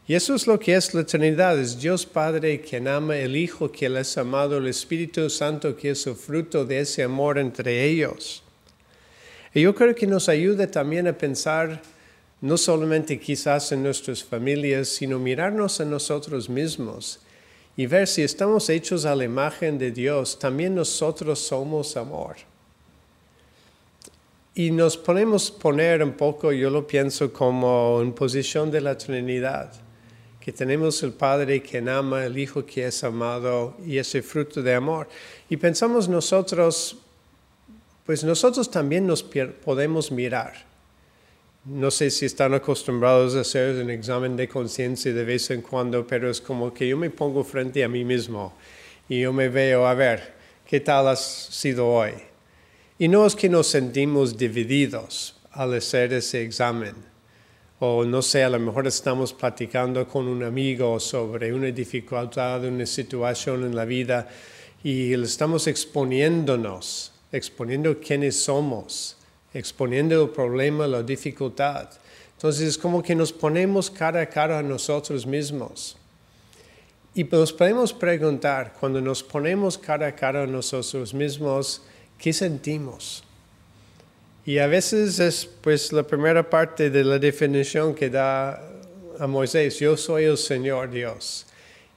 Y 0.06 0.14
eso 0.14 0.34
es 0.34 0.46
lo 0.46 0.58
que 0.58 0.74
es 0.74 0.92
la 0.92 1.04
Trinidad, 1.04 1.58
es 1.58 1.80
Dios 1.80 2.04
Padre 2.04 2.60
quien 2.60 2.88
ama, 2.88 3.16
el 3.16 3.36
Hijo 3.36 3.72
que 3.72 3.86
Él 3.86 3.96
es 3.96 4.18
amado, 4.18 4.58
el 4.58 4.66
Espíritu 4.66 5.30
Santo 5.30 5.76
que 5.76 5.90
es 5.90 6.06
el 6.06 6.14
fruto 6.14 6.66
de 6.66 6.80
ese 6.80 7.02
amor 7.02 7.38
entre 7.38 7.84
ellos. 7.84 8.42
Y 9.54 9.62
yo 9.62 9.74
creo 9.74 9.94
que 9.94 10.06
nos 10.06 10.28
ayuda 10.28 10.66
también 10.66 11.06
a 11.06 11.16
pensar 11.16 11.80
no 12.40 12.56
solamente 12.56 13.18
quizás 13.18 13.72
en 13.72 13.82
nuestras 13.82 14.22
familias, 14.22 14.88
sino 14.88 15.18
mirarnos 15.18 15.80
a 15.80 15.84
nosotros 15.84 16.48
mismos 16.48 17.20
y 17.76 17.86
ver 17.86 18.06
si 18.06 18.22
estamos 18.22 18.68
hechos 18.68 19.04
a 19.04 19.16
la 19.16 19.24
imagen 19.24 19.78
de 19.78 19.90
Dios, 19.90 20.38
también 20.38 20.74
nosotros 20.74 21.38
somos 21.38 21.96
amor. 21.96 22.36
Y 24.54 24.70
nos 24.70 24.96
podemos 24.96 25.50
poner 25.50 26.02
un 26.02 26.12
poco, 26.12 26.52
yo 26.52 26.70
lo 26.70 26.86
pienso 26.86 27.32
como 27.32 28.00
en 28.00 28.12
posición 28.12 28.70
de 28.70 28.80
la 28.80 28.96
Trinidad 28.96 29.72
que 30.44 30.52
tenemos 30.52 31.02
el 31.02 31.14
Padre 31.14 31.62
que 31.62 31.78
ama, 31.78 32.26
el 32.26 32.36
Hijo 32.36 32.66
que 32.66 32.86
es 32.86 33.02
amado 33.02 33.78
y 33.82 33.96
ese 33.96 34.20
fruto 34.20 34.60
de 34.62 34.74
amor. 34.74 35.08
Y 35.48 35.56
pensamos 35.56 36.06
nosotros, 36.06 36.98
pues 38.04 38.22
nosotros 38.24 38.70
también 38.70 39.06
nos 39.06 39.22
podemos 39.22 40.12
mirar. 40.12 40.73
No 41.66 41.90
sé 41.90 42.10
si 42.10 42.26
están 42.26 42.52
acostumbrados 42.52 43.34
a 43.34 43.40
hacer 43.40 43.82
un 43.82 43.88
examen 43.88 44.36
de 44.36 44.46
conciencia 44.46 45.14
de 45.14 45.24
vez 45.24 45.50
en 45.50 45.62
cuando, 45.62 46.06
pero 46.06 46.30
es 46.30 46.38
como 46.38 46.74
que 46.74 46.86
yo 46.86 46.96
me 46.98 47.08
pongo 47.08 47.42
frente 47.42 47.82
a 47.82 47.88
mí 47.88 48.04
mismo 48.04 48.52
y 49.08 49.20
yo 49.20 49.32
me 49.32 49.48
veo, 49.48 49.86
a 49.86 49.94
ver, 49.94 50.34
¿qué 50.66 50.80
tal 50.80 51.08
has 51.08 51.24
sido 51.24 51.88
hoy? 51.88 52.12
Y 52.98 53.08
no 53.08 53.24
es 53.24 53.34
que 53.34 53.48
nos 53.48 53.66
sentimos 53.68 54.36
divididos 54.36 55.40
al 55.52 55.72
hacer 55.72 56.12
ese 56.12 56.42
examen 56.42 56.94
o 57.78 58.04
no 58.04 58.20
sé, 58.20 58.44
a 58.44 58.50
lo 58.50 58.58
mejor 58.58 58.86
estamos 58.86 59.32
platicando 59.32 60.06
con 60.06 60.28
un 60.28 60.42
amigo 60.42 61.00
sobre 61.00 61.52
una 61.52 61.68
dificultad, 61.68 62.64
una 62.64 62.86
situación 62.86 63.64
en 63.64 63.74
la 63.74 63.84
vida 63.84 64.28
y 64.82 65.14
estamos 65.14 65.66
exponiéndonos, 65.66 67.12
exponiendo 67.32 67.98
quiénes 68.00 68.36
somos, 68.36 69.16
exponiendo 69.54 70.22
el 70.22 70.30
problema, 70.30 70.86
la 70.86 71.02
dificultad. 71.02 71.88
Entonces 72.36 72.68
es 72.68 72.78
como 72.78 73.02
que 73.02 73.14
nos 73.14 73.32
ponemos 73.32 73.90
cara 73.90 74.20
a 74.20 74.26
cara 74.26 74.58
a 74.58 74.62
nosotros 74.62 75.24
mismos. 75.26 75.96
Y 77.14 77.24
nos 77.24 77.52
podemos 77.52 77.92
preguntar, 77.92 78.74
cuando 78.78 79.00
nos 79.00 79.22
ponemos 79.22 79.78
cara 79.78 80.08
a 80.08 80.14
cara 80.16 80.42
a 80.42 80.46
nosotros 80.46 81.14
mismos, 81.14 81.80
¿qué 82.18 82.32
sentimos? 82.32 83.22
Y 84.44 84.58
a 84.58 84.66
veces 84.66 85.20
es 85.20 85.46
pues 85.46 85.92
la 85.92 86.02
primera 86.02 86.50
parte 86.50 86.90
de 86.90 87.04
la 87.04 87.18
definición 87.18 87.94
que 87.94 88.10
da 88.10 88.60
a 89.18 89.26
Moisés, 89.28 89.78
yo 89.78 89.96
soy 89.96 90.24
el 90.24 90.36
Señor 90.36 90.90
Dios. 90.90 91.46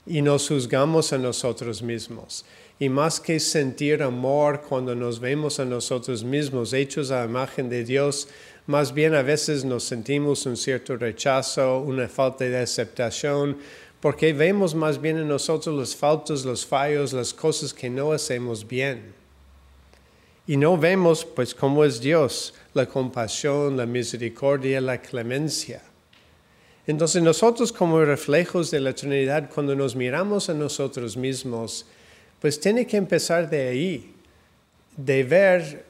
Y 0.08 0.22
nos 0.22 0.48
juzgamos 0.48 1.12
a 1.12 1.18
nosotros 1.18 1.82
mismos. 1.82 2.46
Y 2.80 2.90
más 2.90 3.20
que 3.20 3.40
sentir 3.40 4.02
amor 4.04 4.62
cuando 4.62 4.96
nos 4.96 5.20
vemos 5.20 5.60
a 5.60 5.66
nosotros 5.66 6.24
mismos 6.24 6.74
hechos 6.74 7.12
a 7.12 7.26
imagen 7.26 7.70
de 7.70 7.84
Dios, 7.84 8.28
más 8.68 8.94
bien 8.94 9.16
a 9.16 9.22
veces 9.22 9.66
nos 9.66 9.84
sentimos 9.84 10.46
un 10.46 10.56
cierto 10.56 10.96
rechazo, 10.96 11.80
una 11.80 12.08
falta 12.08 12.46
de 12.46 12.58
aceptación, 12.58 13.58
porque 14.00 14.32
vemos 14.34 14.76
más 14.76 15.02
bien 15.02 15.18
en 15.18 15.28
nosotros 15.28 15.76
los 15.76 15.96
faltos, 15.96 16.46
los 16.46 16.66
fallos, 16.66 17.14
las 17.14 17.34
cosas 17.34 17.74
que 17.74 17.90
no 17.90 18.12
hacemos 18.12 18.68
bien. 18.68 19.14
Y 20.46 20.56
no 20.56 20.78
vemos 20.78 21.26
pues 21.26 21.56
cómo 21.56 21.84
es 21.84 22.00
Dios, 22.00 22.54
la 22.74 22.86
compasión, 22.86 23.76
la 23.76 23.86
misericordia, 23.86 24.80
la 24.80 25.02
clemencia. 25.02 25.82
Entonces 26.88 27.22
nosotros 27.22 27.74
como 27.74 28.04
reflejos 28.04 28.72
de 28.72 28.80
la 28.80 28.94
Trinidad, 28.94 29.50
cuando 29.54 29.76
nos 29.76 29.96
miramos 29.96 30.50
a 30.50 30.54
nosotros 30.54 31.18
mismos, 31.18 31.86
pues 32.40 32.60
tiene 32.60 32.88
que 32.88 32.96
empezar 32.96 33.50
de 33.50 33.68
ahí, 33.68 34.14
de 34.96 35.24
ver 35.24 35.86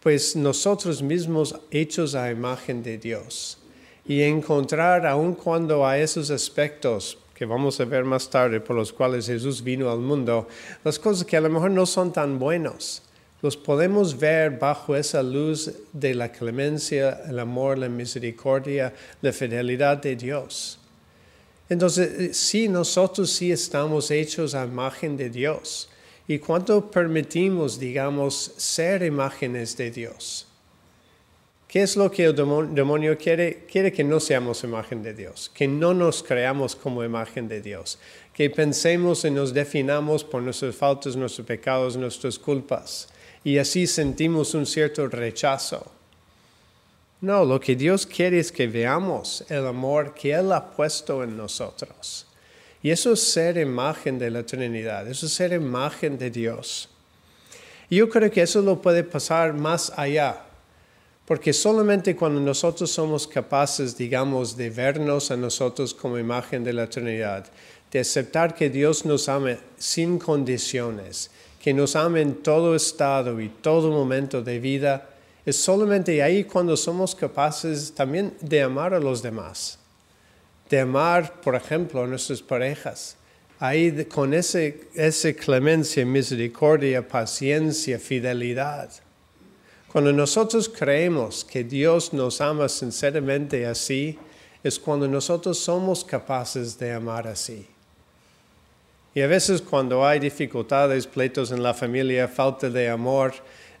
pues 0.00 0.34
nosotros 0.34 1.02
mismos 1.02 1.54
hechos 1.70 2.14
a 2.14 2.30
imagen 2.30 2.82
de 2.82 2.98
Dios 2.98 3.58
y 4.06 4.22
encontrar 4.22 5.06
aun 5.06 5.34
cuando 5.34 5.86
a 5.86 5.98
esos 5.98 6.30
aspectos 6.30 7.18
que 7.34 7.44
vamos 7.44 7.80
a 7.80 7.84
ver 7.84 8.04
más 8.04 8.28
tarde 8.28 8.60
por 8.60 8.76
los 8.76 8.92
cuales 8.92 9.26
Jesús 9.26 9.62
vino 9.62 9.90
al 9.90 9.98
mundo, 9.98 10.48
las 10.84 10.98
cosas 10.98 11.24
que 11.24 11.36
a 11.36 11.40
lo 11.40 11.48
mejor 11.48 11.70
no 11.70 11.86
son 11.86 12.12
tan 12.12 12.38
buenos, 12.38 13.02
los 13.42 13.56
podemos 13.56 14.18
ver 14.18 14.58
bajo 14.58 14.94
esa 14.96 15.22
luz 15.22 15.72
de 15.92 16.14
la 16.14 16.30
clemencia, 16.30 17.22
el 17.28 17.38
amor, 17.38 17.78
la 17.78 17.88
misericordia, 17.88 18.92
la 19.22 19.32
fidelidad 19.32 19.96
de 19.98 20.16
Dios. 20.16 20.78
Entonces, 21.68 22.36
sí, 22.36 22.68
nosotros 22.68 23.30
sí 23.30 23.52
estamos 23.52 24.10
hechos 24.10 24.54
a 24.54 24.64
imagen 24.64 25.16
de 25.16 25.30
Dios. 25.30 25.88
¿Y 26.26 26.38
cuánto 26.38 26.90
permitimos, 26.90 27.78
digamos, 27.78 28.52
ser 28.56 29.02
imágenes 29.02 29.76
de 29.76 29.90
Dios? 29.90 30.46
¿Qué 31.70 31.82
es 31.82 31.96
lo 31.96 32.10
que 32.10 32.24
el 32.24 32.34
demonio 32.34 33.16
quiere? 33.16 33.64
Quiere 33.70 33.92
que 33.92 34.02
no 34.02 34.18
seamos 34.18 34.64
imagen 34.64 35.04
de 35.04 35.14
Dios, 35.14 35.48
que 35.54 35.68
no 35.68 35.94
nos 35.94 36.20
creamos 36.24 36.74
como 36.74 37.04
imagen 37.04 37.46
de 37.46 37.60
Dios, 37.60 38.00
que 38.34 38.50
pensemos 38.50 39.24
y 39.24 39.30
nos 39.30 39.54
definamos 39.54 40.24
por 40.24 40.42
nuestras 40.42 40.74
faltas, 40.74 41.14
nuestros 41.14 41.46
pecados, 41.46 41.96
nuestras 41.96 42.40
culpas, 42.40 43.08
y 43.44 43.58
así 43.58 43.86
sentimos 43.86 44.54
un 44.54 44.66
cierto 44.66 45.08
rechazo. 45.08 45.90
No, 47.20 47.44
lo 47.44 47.60
que 47.60 47.76
Dios 47.76 48.06
quiere 48.06 48.38
es 48.38 48.50
que 48.50 48.66
veamos 48.66 49.44
el 49.48 49.66
amor 49.66 50.14
que 50.14 50.32
Él 50.32 50.52
ha 50.52 50.70
puesto 50.70 51.22
en 51.22 51.36
nosotros. 51.36 52.26
Y 52.82 52.90
eso 52.90 53.12
es 53.12 53.22
ser 53.22 53.58
imagen 53.58 54.18
de 54.18 54.30
la 54.30 54.42
Trinidad, 54.42 55.06
eso 55.06 55.26
es 55.26 55.32
ser 55.32 55.52
imagen 55.52 56.16
de 56.16 56.30
Dios. 56.30 56.88
Y 57.90 57.96
yo 57.96 58.08
creo 58.08 58.30
que 58.30 58.42
eso 58.42 58.62
lo 58.62 58.80
puede 58.80 59.04
pasar 59.04 59.52
más 59.52 59.92
allá, 59.96 60.44
porque 61.26 61.52
solamente 61.52 62.16
cuando 62.16 62.40
nosotros 62.40 62.90
somos 62.90 63.26
capaces, 63.26 63.96
digamos, 63.96 64.56
de 64.56 64.70
vernos 64.70 65.30
a 65.30 65.36
nosotros 65.36 65.92
como 65.92 66.18
imagen 66.18 66.64
de 66.64 66.72
la 66.72 66.88
Trinidad, 66.88 67.46
de 67.90 68.00
aceptar 68.00 68.54
que 68.54 68.70
Dios 68.70 69.04
nos 69.04 69.28
ame 69.28 69.58
sin 69.76 70.18
condiciones, 70.18 71.30
que 71.60 71.74
nos 71.74 71.94
ame 71.94 72.22
en 72.22 72.36
todo 72.36 72.74
estado 72.74 73.40
y 73.40 73.48
todo 73.48 73.90
momento 73.90 74.42
de 74.42 74.58
vida, 74.58 75.10
es 75.44 75.56
solamente 75.56 76.22
ahí 76.22 76.44
cuando 76.44 76.76
somos 76.76 77.14
capaces 77.14 77.92
también 77.94 78.34
de 78.40 78.62
amar 78.62 78.94
a 78.94 79.00
los 79.00 79.22
demás, 79.22 79.78
de 80.68 80.80
amar, 80.80 81.40
por 81.42 81.54
ejemplo, 81.54 82.02
a 82.02 82.06
nuestras 82.06 82.40
parejas. 82.40 83.16
Ahí 83.58 84.06
con 84.06 84.32
ese, 84.32 84.88
esa 84.94 85.34
clemencia, 85.34 86.04
misericordia, 86.06 87.06
paciencia, 87.06 87.98
fidelidad. 87.98 88.90
Cuando 89.92 90.12
nosotros 90.12 90.68
creemos 90.68 91.44
que 91.44 91.62
Dios 91.62 92.14
nos 92.14 92.40
ama 92.40 92.68
sinceramente 92.70 93.66
así, 93.66 94.18
es 94.62 94.78
cuando 94.78 95.06
nosotros 95.08 95.58
somos 95.58 96.04
capaces 96.04 96.78
de 96.78 96.92
amar 96.92 97.26
así. 97.26 97.66
Y 99.14 99.22
a 99.22 99.26
veces 99.26 99.60
cuando 99.60 100.06
hay 100.06 100.20
dificultades, 100.20 101.06
pleitos 101.06 101.50
en 101.50 101.62
la 101.62 101.74
familia, 101.74 102.28
falta 102.28 102.70
de 102.70 102.88
amor, 102.88 103.32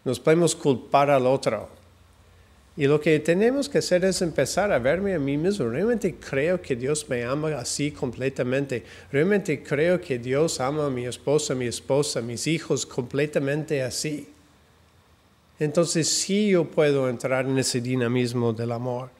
nos 0.04 0.18
podemos 0.18 0.56
culpar 0.56 1.10
al 1.10 1.26
otro. 1.26 1.68
Y 2.76 2.86
lo 2.86 3.00
que 3.00 3.18
tenemos 3.20 3.68
que 3.68 3.78
hacer 3.78 4.04
es 4.04 4.22
empezar 4.22 4.72
a 4.72 4.78
verme 4.78 5.14
a 5.14 5.18
mí 5.18 5.36
mismo. 5.36 5.68
Realmente 5.68 6.16
creo 6.16 6.60
que 6.60 6.74
Dios 6.74 7.08
me 7.08 7.24
ama 7.24 7.50
así 7.56 7.90
completamente. 7.90 8.84
Realmente 9.12 9.62
creo 9.62 10.00
que 10.00 10.18
Dios 10.18 10.60
ama 10.60 10.86
a 10.86 10.90
mi 10.90 11.06
esposa, 11.06 11.52
a 11.52 11.56
mi 11.56 11.66
esposa, 11.66 12.20
a 12.20 12.22
mis 12.22 12.46
hijos 12.46 12.86
completamente 12.86 13.82
así. 13.82 14.28
Entonces 15.58 16.08
sí 16.08 16.50
yo 16.50 16.64
puedo 16.64 17.08
entrar 17.08 17.44
en 17.44 17.58
ese 17.58 17.80
dinamismo 17.80 18.52
del 18.52 18.72
amor, 18.72 19.10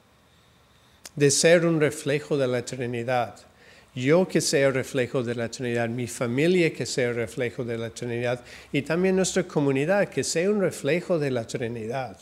de 1.14 1.30
ser 1.30 1.66
un 1.66 1.78
reflejo 1.78 2.38
de 2.38 2.46
la 2.46 2.64
Trinidad 2.64 3.49
yo 3.94 4.26
que 4.28 4.40
sea 4.40 4.70
reflejo 4.70 5.22
de 5.22 5.34
la 5.34 5.50
Trinidad, 5.50 5.88
mi 5.88 6.06
familia 6.06 6.72
que 6.72 6.86
sea 6.86 7.12
reflejo 7.12 7.64
de 7.64 7.76
la 7.76 7.90
Trinidad 7.90 8.44
y 8.72 8.82
también 8.82 9.16
nuestra 9.16 9.42
comunidad 9.44 10.08
que 10.08 10.22
sea 10.22 10.50
un 10.50 10.60
reflejo 10.60 11.18
de 11.18 11.30
la 11.30 11.46
Trinidad. 11.46 12.16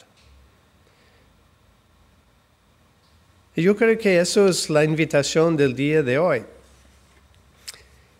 Y 3.55 3.63
yo 3.63 3.77
creo 3.77 3.99
que 3.99 4.21
eso 4.21 4.49
es 4.49 4.71
la 4.71 4.85
invitación 4.85 5.57
del 5.57 5.75
día 5.75 6.03
de 6.03 6.19
hoy. 6.19 6.43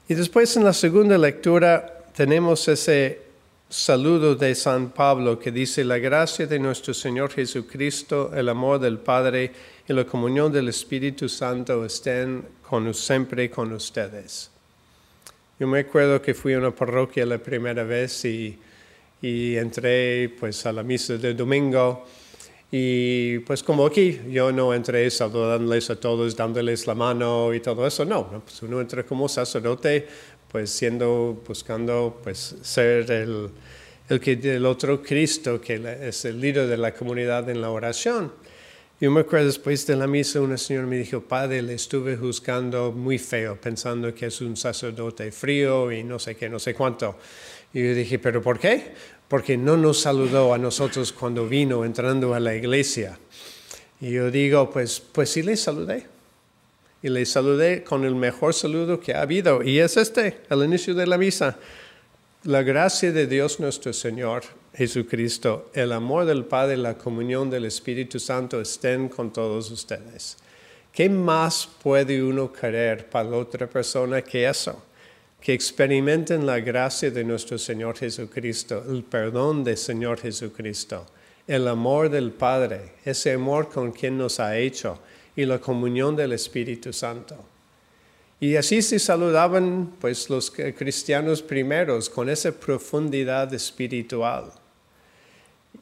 Y 0.09 0.15
después 0.15 0.57
en 0.57 0.65
la 0.65 0.73
segunda 0.73 1.17
lectura 1.17 2.05
tenemos 2.15 2.67
ese 2.67 3.23
saludo 3.69 4.35
de 4.35 4.55
San 4.55 4.91
Pablo 4.91 5.39
que 5.39 5.53
dice, 5.53 5.85
la 5.85 5.99
gracia 5.99 6.47
de 6.47 6.59
nuestro 6.59 6.93
Señor 6.93 7.31
Jesucristo, 7.31 8.33
el 8.35 8.49
amor 8.49 8.81
del 8.81 8.99
Padre 8.99 9.53
y 9.87 9.93
la 9.93 10.05
comunión 10.05 10.51
del 10.51 10.69
Espíritu 10.69 11.29
Santo 11.29 11.85
estén 11.85 12.45
con, 12.69 12.93
siempre 12.93 13.49
con 13.51 13.73
ustedes. 13.73 14.51
Yo 15.59 15.67
me 15.67 15.81
acuerdo 15.81 16.21
que 16.21 16.35
fui 16.35 16.53
a 16.53 16.59
una 16.59 16.71
parroquia 16.71 17.25
la 17.25 17.39
primera 17.39 17.83
vez 17.83 18.25
y, 18.25 18.59
entré 19.23 20.29
pues 20.39 20.65
a 20.67 20.73
la 20.73 20.83
misa 20.83 21.17
del 21.17 21.37
domingo 21.37 22.05
y 22.71 23.41
pues 23.41 23.63
como 23.65 23.87
aquí, 23.87 24.21
yo 24.31 24.53
no 24.53 24.73
entré 24.73 25.11
saludándoles 25.11 25.91
a 25.91 25.97
todos, 25.97 26.37
dándoles 26.37 26.87
la 26.87 26.95
mano 26.95 27.53
y 27.55 27.61
todo 27.61 27.87
eso, 27.87 28.05
no, 28.05 28.43
pues 28.45 28.63
uno 28.63 28.81
entra 28.81 29.03
como 29.03 29.29
sacerdote, 29.29 30.07
pues 30.53 30.71
siendo, 30.71 31.43
buscando 31.49 32.21
pues 32.23 32.57
ser 32.63 33.11
el, 33.11 33.51
el, 34.11 34.21
que, 34.21 34.33
el 34.33 34.67
otro 34.67 35.03
Cristo, 35.03 35.61
que 35.61 35.81
es 36.03 36.25
el 36.27 36.41
líder 36.41 36.69
de 36.69 36.77
la 36.77 36.93
comunidad 36.95 37.49
en 37.49 37.63
la 37.63 37.71
oración. 37.71 38.31
Yo 39.01 39.13
me 39.13 39.21
acuerdo 39.21 39.47
después 39.47 39.87
de 39.87 39.95
la 39.95 40.09
misa, 40.09 40.41
una 40.41 40.59
señora 40.59 40.85
me 40.89 40.97
dijo, 40.97 41.21
padre, 41.21 41.63
le 41.63 41.75
estuve 41.75 42.17
juzgando 42.17 42.91
muy 42.91 43.17
feo, 43.17 43.55
pensando 43.55 44.13
que 44.13 44.27
es 44.27 44.41
un 44.41 44.57
sacerdote 44.57 45.31
frío 45.31 45.93
y 45.93 46.03
no 46.03 46.19
sé 46.19 46.35
qué, 46.35 46.49
no 46.49 46.59
sé 46.59 46.75
cuánto. 46.75 47.17
Y 47.73 47.81
yo 47.81 47.95
dije, 47.95 48.19
¿pero 48.19 48.43
por 48.43 48.59
qué? 48.59 48.95
Porque 49.29 49.57
no 49.57 49.77
nos 49.77 50.01
saludó 50.01 50.53
a 50.53 50.59
nosotros 50.59 51.13
cuando 51.13 51.47
vino 51.47 51.85
entrando 51.85 52.35
a 52.35 52.41
la 52.41 52.57
iglesia. 52.57 53.17
Y 54.01 54.11
yo 54.11 54.33
digo, 54.33 54.69
pues, 54.69 54.99
pues 54.99 55.31
sí 55.31 55.43
le 55.43 55.57
saludé. 55.57 56.05
Y 57.01 57.09
le 57.09 57.25
saludé 57.25 57.85
con 57.85 58.05
el 58.05 58.17
mejor 58.17 58.53
saludo 58.53 58.99
que 58.99 59.15
ha 59.15 59.23
habido. 59.23 59.63
Y 59.63 59.79
es 59.79 59.97
este, 59.97 60.41
al 60.49 60.65
inicio 60.65 60.97
de 60.97 61.07
la 61.07 61.19
misa. 61.19 61.57
La 62.43 62.65
gracia 62.65 63.13
de 63.13 63.29
Dios 63.29 63.61
nuestro 63.61 63.93
Señor 63.93 64.43
Jesucristo, 64.75 65.71
el 65.75 65.93
amor 65.93 66.25
del 66.25 66.45
Padre 66.45 66.75
y 66.75 66.81
la 66.81 66.97
comunión 66.99 67.51
del 67.51 67.65
Espíritu 67.65 68.19
Santo 68.19 68.61
estén 68.61 69.09
con 69.09 69.33
todos 69.33 69.71
ustedes. 69.71 70.37
¿Qué 70.93 71.09
más 71.09 71.69
puede 71.83 72.23
uno 72.23 72.53
querer 72.53 73.09
para 73.09 73.31
la 73.31 73.37
otra 73.37 73.69
persona 73.69 74.23
que 74.23 74.49
eso? 74.49 74.83
Que 75.41 75.53
experimenten 75.53 76.45
la 76.45 76.61
gracia 76.61 77.11
de 77.11 77.25
nuestro 77.25 77.59
Señor 77.59 77.97
Jesucristo, 77.97 78.85
el 78.89 79.05
perdón 79.05 79.63
del 79.65 79.77
Señor 79.77 80.19
Jesucristo, 80.19 81.07
el 81.47 81.69
amor 81.69 82.11
del 82.11 82.33
Padre, 82.33 82.95
ese 83.05 83.33
amor 83.33 83.69
con 83.69 83.93
quien 83.93 84.19
nos 84.19 84.41
ha 84.41 84.57
hecho 84.59 84.99
y 85.37 85.45
la 85.45 85.59
comunión 85.61 86.17
del 86.17 86.33
Espíritu 86.33 86.93
Santo. 86.93 87.37
Y 88.41 88.55
así 88.57 88.83
se 88.83 88.99
saludaban 88.99 89.95
pues 90.01 90.31
los 90.31 90.51
cristianos 90.51 91.43
primeros 91.43 92.09
con 92.09 92.29
esa 92.29 92.53
profundidad 92.53 93.53
espiritual. 93.53 94.53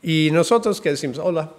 Y 0.02 0.30
nosotros 0.32 0.80
que 0.80 0.90
decimos, 0.90 1.18
hola. 1.18 1.52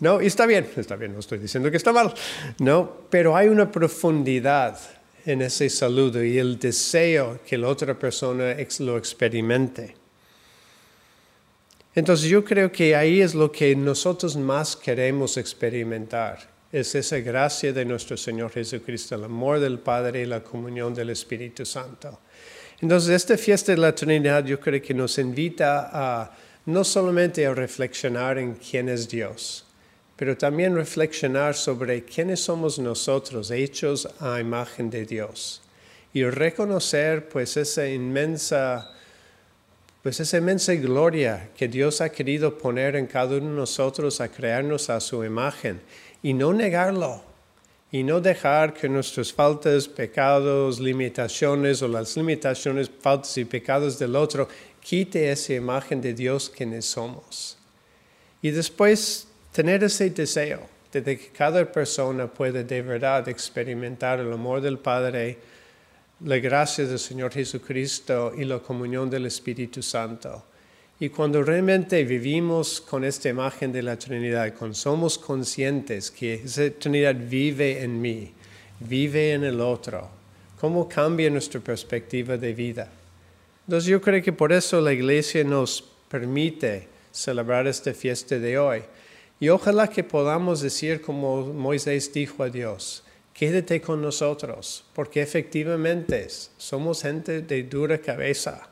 No, 0.00 0.20
y 0.20 0.26
está 0.26 0.46
bien, 0.46 0.68
está 0.76 0.96
bien, 0.96 1.12
no 1.12 1.20
estoy 1.20 1.38
diciendo 1.38 1.70
que 1.70 1.76
está 1.76 1.92
mal. 1.92 2.12
No, 2.58 3.02
pero 3.10 3.36
hay 3.36 3.48
una 3.48 3.70
profundidad 3.70 4.78
en 5.24 5.42
ese 5.42 5.70
saludo 5.70 6.22
y 6.22 6.38
el 6.38 6.58
deseo 6.58 7.40
que 7.46 7.56
la 7.56 7.68
otra 7.68 7.98
persona 7.98 8.56
lo 8.80 8.98
experimente. 8.98 9.94
Entonces 11.94 12.28
yo 12.28 12.44
creo 12.44 12.72
que 12.72 12.96
ahí 12.96 13.20
es 13.20 13.34
lo 13.34 13.52
que 13.52 13.76
nosotros 13.76 14.36
más 14.36 14.74
queremos 14.74 15.36
experimentar. 15.36 16.53
Es 16.74 16.92
esa 16.96 17.20
gracia 17.20 17.72
de 17.72 17.84
nuestro 17.84 18.16
Señor 18.16 18.50
Jesucristo, 18.50 19.14
el 19.14 19.22
amor 19.22 19.60
del 19.60 19.78
Padre 19.78 20.22
y 20.22 20.26
la 20.26 20.42
comunión 20.42 20.92
del 20.92 21.10
Espíritu 21.10 21.64
Santo. 21.64 22.18
Entonces, 22.80 23.10
esta 23.10 23.38
fiesta 23.38 23.70
de 23.70 23.78
la 23.78 23.94
Trinidad 23.94 24.44
yo 24.44 24.58
creo 24.58 24.82
que 24.82 24.92
nos 24.92 25.16
invita 25.18 25.88
a 25.92 26.36
no 26.66 26.82
solamente 26.82 27.46
a 27.46 27.54
reflexionar 27.54 28.38
en 28.38 28.54
quién 28.54 28.88
es 28.88 29.08
Dios, 29.08 29.64
pero 30.16 30.36
también 30.36 30.74
reflexionar 30.74 31.54
sobre 31.54 32.04
quiénes 32.04 32.40
somos 32.40 32.80
nosotros, 32.80 33.52
hechos 33.52 34.08
a 34.18 34.40
imagen 34.40 34.90
de 34.90 35.06
Dios, 35.06 35.62
y 36.12 36.24
reconocer 36.24 37.28
pues 37.28 37.56
esa 37.56 37.86
inmensa 37.86 38.90
pues 40.02 40.20
esa 40.20 40.36
inmensa 40.36 40.74
gloria 40.74 41.50
que 41.56 41.66
Dios 41.66 42.02
ha 42.02 42.10
querido 42.10 42.58
poner 42.58 42.94
en 42.94 43.06
cada 43.06 43.36
uno 43.38 43.48
de 43.48 43.56
nosotros 43.56 44.20
a 44.20 44.28
crearnos 44.28 44.90
a 44.90 45.00
su 45.00 45.24
imagen 45.24 45.80
y 46.24 46.32
no 46.32 46.54
negarlo 46.54 47.20
y 47.92 48.02
no 48.02 48.18
dejar 48.18 48.72
que 48.72 48.88
nuestras 48.88 49.30
faltas, 49.30 49.86
pecados, 49.86 50.80
limitaciones 50.80 51.82
o 51.82 51.86
las 51.86 52.16
limitaciones, 52.16 52.90
faltas 53.00 53.36
y 53.36 53.44
pecados 53.44 53.98
del 53.98 54.16
otro 54.16 54.48
quite 54.80 55.30
esa 55.30 55.52
imagen 55.52 56.00
de 56.00 56.14
Dios 56.14 56.48
quienes 56.50 56.86
somos. 56.86 57.58
Y 58.40 58.50
después 58.50 59.28
tener 59.52 59.84
ese 59.84 60.08
deseo 60.10 60.66
de 60.90 61.02
que 61.04 61.28
cada 61.28 61.70
persona 61.70 62.26
pueda 62.26 62.62
de 62.62 62.80
verdad 62.80 63.28
experimentar 63.28 64.18
el 64.18 64.32
amor 64.32 64.62
del 64.62 64.78
Padre, 64.78 65.38
la 66.20 66.38
gracia 66.38 66.86
del 66.86 66.98
Señor 66.98 67.32
Jesucristo 67.32 68.32
y 68.34 68.44
la 68.44 68.60
comunión 68.60 69.10
del 69.10 69.26
Espíritu 69.26 69.82
Santo. 69.82 70.42
Y 71.00 71.08
cuando 71.08 71.42
realmente 71.42 72.04
vivimos 72.04 72.80
con 72.80 73.04
esta 73.04 73.28
imagen 73.28 73.72
de 73.72 73.82
la 73.82 73.98
Trinidad, 73.98 74.54
cuando 74.56 74.74
somos 74.74 75.18
conscientes 75.18 76.10
que 76.10 76.34
esa 76.34 76.70
Trinidad 76.70 77.16
vive 77.16 77.82
en 77.82 78.00
mí, 78.00 78.32
vive 78.78 79.32
en 79.32 79.42
el 79.42 79.60
otro, 79.60 80.08
¿cómo 80.60 80.88
cambia 80.88 81.28
nuestra 81.30 81.60
perspectiva 81.60 82.36
de 82.36 82.54
vida? 82.54 82.88
Entonces 83.66 83.90
yo 83.90 84.00
creo 84.00 84.22
que 84.22 84.32
por 84.32 84.52
eso 84.52 84.80
la 84.80 84.92
iglesia 84.92 85.42
nos 85.42 85.82
permite 86.08 86.86
celebrar 87.10 87.66
esta 87.66 87.92
fiesta 87.92 88.38
de 88.38 88.56
hoy. 88.56 88.82
Y 89.40 89.48
ojalá 89.48 89.88
que 89.88 90.04
podamos 90.04 90.60
decir 90.60 91.00
como 91.00 91.44
Moisés 91.46 92.12
dijo 92.12 92.44
a 92.44 92.50
Dios, 92.50 93.02
quédate 93.32 93.80
con 93.80 94.00
nosotros, 94.00 94.84
porque 94.94 95.22
efectivamente 95.22 96.28
somos 96.56 97.02
gente 97.02 97.42
de 97.42 97.64
dura 97.64 97.98
cabeza. 97.98 98.68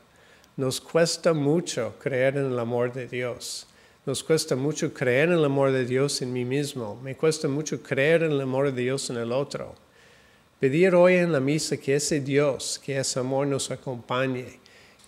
Nos 0.55 0.79
cuesta 0.79 1.33
mucho 1.33 1.95
creer 1.99 2.37
en 2.37 2.51
el 2.51 2.59
amor 2.59 2.93
de 2.93 3.07
Dios. 3.07 3.65
Nos 4.05 4.23
cuesta 4.23 4.55
mucho 4.55 4.93
creer 4.93 5.29
en 5.29 5.39
el 5.39 5.45
amor 5.45 5.71
de 5.71 5.83
Dios 5.83 6.21
en 6.21 6.31
mí 6.31 6.45
mismo. 6.45 6.99
Me 7.01 7.15
cuesta 7.15 7.47
mucho 7.47 7.81
creer 7.81 8.21
en 8.21 8.33
el 8.33 8.41
amor 8.41 8.71
de 8.71 8.83
Dios 8.83 9.09
en 9.09 9.17
el 9.17 9.31
otro. 9.31 9.73
Pedir 10.59 10.93
hoy 10.93 11.15
en 11.15 11.31
la 11.31 11.39
misa 11.39 11.77
que 11.77 11.95
ese 11.95 12.19
Dios, 12.19 12.79
que 12.85 12.99
ese 12.99 13.19
amor 13.19 13.47
nos 13.47 13.71
acompañe. 13.71 14.59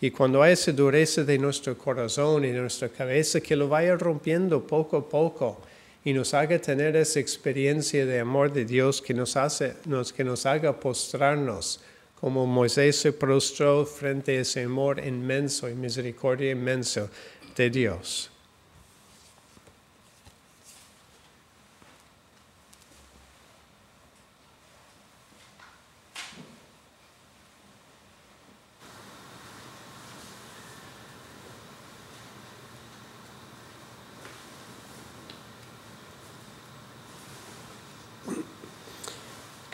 Y 0.01 0.09
cuando 0.09 0.41
hay 0.41 0.53
esa 0.53 0.71
dureza 0.71 1.23
de 1.23 1.37
nuestro 1.37 1.77
corazón 1.77 2.43
y 2.43 2.49
de 2.49 2.61
nuestra 2.61 2.89
cabeza, 2.89 3.39
que 3.39 3.55
lo 3.55 3.69
vaya 3.69 3.95
rompiendo 3.95 4.65
poco 4.65 4.97
a 4.97 5.07
poco 5.07 5.61
y 6.03 6.11
nos 6.11 6.33
haga 6.33 6.57
tener 6.57 6.95
esa 6.95 7.19
experiencia 7.19 8.03
de 8.05 8.19
amor 8.19 8.51
de 8.51 8.65
Dios 8.65 8.99
que 8.99 9.13
nos, 9.13 9.37
hace, 9.37 9.75
nos, 9.85 10.11
que 10.11 10.23
nos 10.23 10.47
haga 10.47 10.79
postrarnos 10.79 11.81
como 12.19 12.45
Moisés 12.45 12.95
se 12.95 13.11
prostró 13.11 13.85
frente 13.85 14.37
a 14.37 14.41
ese 14.41 14.63
amor 14.63 14.99
inmenso 15.05 15.69
y 15.69 15.75
misericordia 15.75 16.51
inmenso 16.51 17.09
de 17.55 17.69
Dios. 17.69 18.31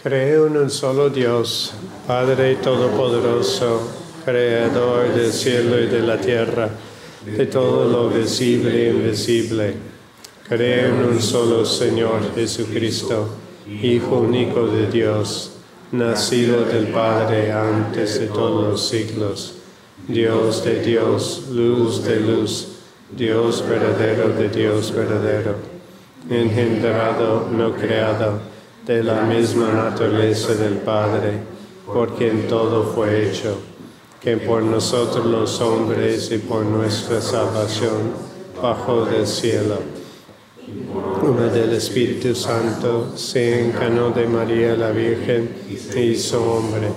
Creo 0.03 0.47
en 0.47 0.57
un 0.57 0.71
solo 0.71 1.11
Dios, 1.11 1.73
Padre 2.11 2.55
Todopoderoso, 2.55 3.87
Creador 4.25 5.13
del 5.13 5.31
cielo 5.31 5.79
y 5.79 5.85
de 5.87 6.01
la 6.01 6.17
tierra, 6.17 6.67
de 7.25 7.45
todo 7.45 7.87
lo 7.87 8.09
visible 8.09 8.87
e 8.87 8.89
invisible. 8.89 9.75
Creo 10.45 10.89
en 10.89 11.05
un 11.05 11.21
solo 11.21 11.65
Señor 11.65 12.35
Jesucristo, 12.35 13.29
Hijo 13.81 14.17
único 14.17 14.67
de 14.67 14.87
Dios, 14.87 15.53
nacido 15.93 16.65
del 16.65 16.87
Padre 16.87 17.53
antes 17.53 18.19
de 18.19 18.27
todos 18.27 18.67
los 18.71 18.89
siglos, 18.89 19.53
Dios 20.05 20.65
de 20.65 20.83
Dios, 20.83 21.45
luz 21.49 22.03
de 22.03 22.19
luz, 22.19 22.67
Dios 23.09 23.63
verdadero 23.65 24.33
de 24.33 24.49
Dios 24.49 24.91
verdadero, 24.93 25.55
engendrado, 26.29 27.47
no 27.49 27.73
creado 27.73 28.41
de 28.85 29.01
la 29.01 29.21
misma 29.21 29.71
naturaleza 29.71 30.55
del 30.55 30.73
Padre, 30.73 31.60
por 31.85 32.15
quien 32.15 32.47
todo 32.47 32.83
fue 32.83 33.29
hecho, 33.29 33.57
que 34.21 34.37
por 34.37 34.61
nosotros 34.61 35.25
los 35.25 35.59
hombres 35.61 36.31
y 36.31 36.37
por 36.37 36.63
nuestra 36.63 37.21
salvación 37.21 38.13
bajó 38.61 39.05
del 39.05 39.25
cielo. 39.25 39.79
Una 41.23 41.47
del 41.47 41.73
Espíritu 41.73 42.35
Santo 42.35 43.17
se 43.17 43.65
encarnó 43.65 44.11
de 44.11 44.27
María 44.27 44.75
la 44.75 44.91
Virgen 44.91 45.49
e 45.95 46.05
hizo 46.05 46.43
hombre, 46.43 46.89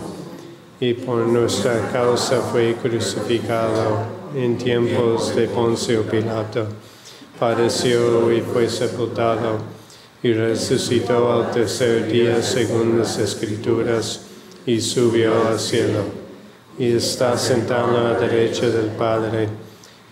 y 0.80 0.94
por 0.94 1.26
nuestra 1.26 1.90
causa 1.90 2.40
fue 2.40 2.74
crucificado 2.74 4.24
en 4.34 4.58
tiempos 4.58 5.34
de 5.34 5.48
Poncio 5.48 6.02
Pilato. 6.02 6.66
Padeció 7.38 8.32
y 8.32 8.42
fue 8.42 8.68
sepultado 8.68 9.58
y 10.22 10.32
resucitó 10.32 11.32
al 11.32 11.50
tercer 11.50 12.10
día 12.10 12.42
según 12.42 12.98
las 12.98 13.18
escrituras 13.18 14.23
y 14.66 14.80
subió 14.80 15.48
al 15.48 15.58
cielo 15.58 16.04
y 16.78 16.92
está 16.92 17.36
sentado 17.36 17.98
a 17.98 18.12
la 18.12 18.18
derecha 18.18 18.68
del 18.68 18.88
Padre 18.88 19.48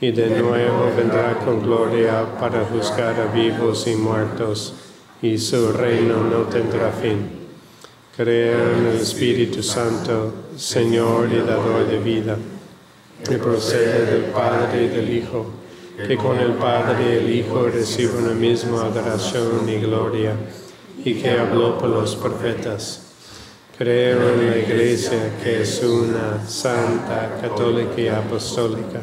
y 0.00 0.10
de 0.10 0.40
nuevo 0.40 0.90
vendrá 0.96 1.38
con 1.44 1.62
gloria 1.62 2.26
para 2.38 2.64
juzgar 2.64 3.20
a 3.20 3.32
vivos 3.32 3.86
y 3.86 3.94
muertos 3.94 4.74
y 5.20 5.38
su 5.38 5.72
reino 5.72 6.24
no 6.24 6.42
tendrá 6.42 6.90
fin. 6.90 7.42
Creo 8.16 8.74
en 8.74 8.86
el 8.86 8.96
Espíritu 8.96 9.62
Santo, 9.62 10.32
Señor 10.56 11.30
y 11.32 11.38
dador 11.38 11.86
de 11.86 11.98
vida, 11.98 12.36
que 13.26 13.38
procede 13.38 14.06
del 14.06 14.24
Padre 14.24 14.84
y 14.84 14.88
del 14.88 15.16
Hijo 15.16 15.62
que 15.96 16.16
con 16.16 16.38
el 16.38 16.52
Padre 16.54 17.04
y 17.04 17.16
el 17.18 17.34
Hijo 17.36 17.68
recibe 17.68 18.18
una 18.18 18.32
misma 18.32 18.86
adoración 18.86 19.68
y 19.68 19.80
gloria, 19.80 20.34
y 21.04 21.14
que 21.14 21.30
habló 21.30 21.78
por 21.78 21.90
los 21.90 22.16
profetas. 22.16 23.01
Creo 23.78 24.34
en 24.34 24.50
la 24.50 24.58
Iglesia 24.58 25.38
que 25.42 25.62
es 25.62 25.82
una, 25.82 26.46
santa, 26.46 27.38
católica 27.40 27.98
y 28.00 28.08
apostólica. 28.08 29.00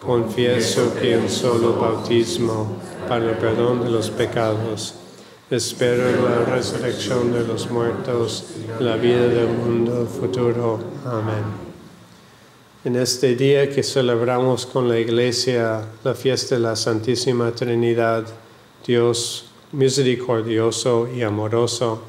Confieso 0.00 0.94
que 1.00 1.16
un 1.16 1.30
solo 1.30 1.74
bautismo 1.74 2.76
para 3.08 3.30
el 3.30 3.36
perdón 3.36 3.84
de 3.84 3.90
los 3.90 4.10
pecados. 4.10 4.94
Espero 5.48 6.04
la 6.28 6.44
resurrección 6.44 7.32
de 7.32 7.46
los 7.46 7.70
muertos, 7.70 8.46
la 8.80 8.96
vida 8.96 9.28
del 9.28 9.48
mundo 9.48 10.06
futuro. 10.06 10.80
Amén. 11.06 11.44
En 12.84 12.96
este 12.96 13.36
día 13.36 13.70
que 13.70 13.82
celebramos 13.82 14.66
con 14.66 14.88
la 14.88 14.98
Iglesia 14.98 15.86
la 16.02 16.14
fiesta 16.14 16.56
de 16.56 16.62
la 16.62 16.74
Santísima 16.74 17.52
Trinidad, 17.52 18.24
Dios 18.84 19.46
misericordioso 19.72 21.08
y 21.08 21.22
amoroso, 21.22 22.02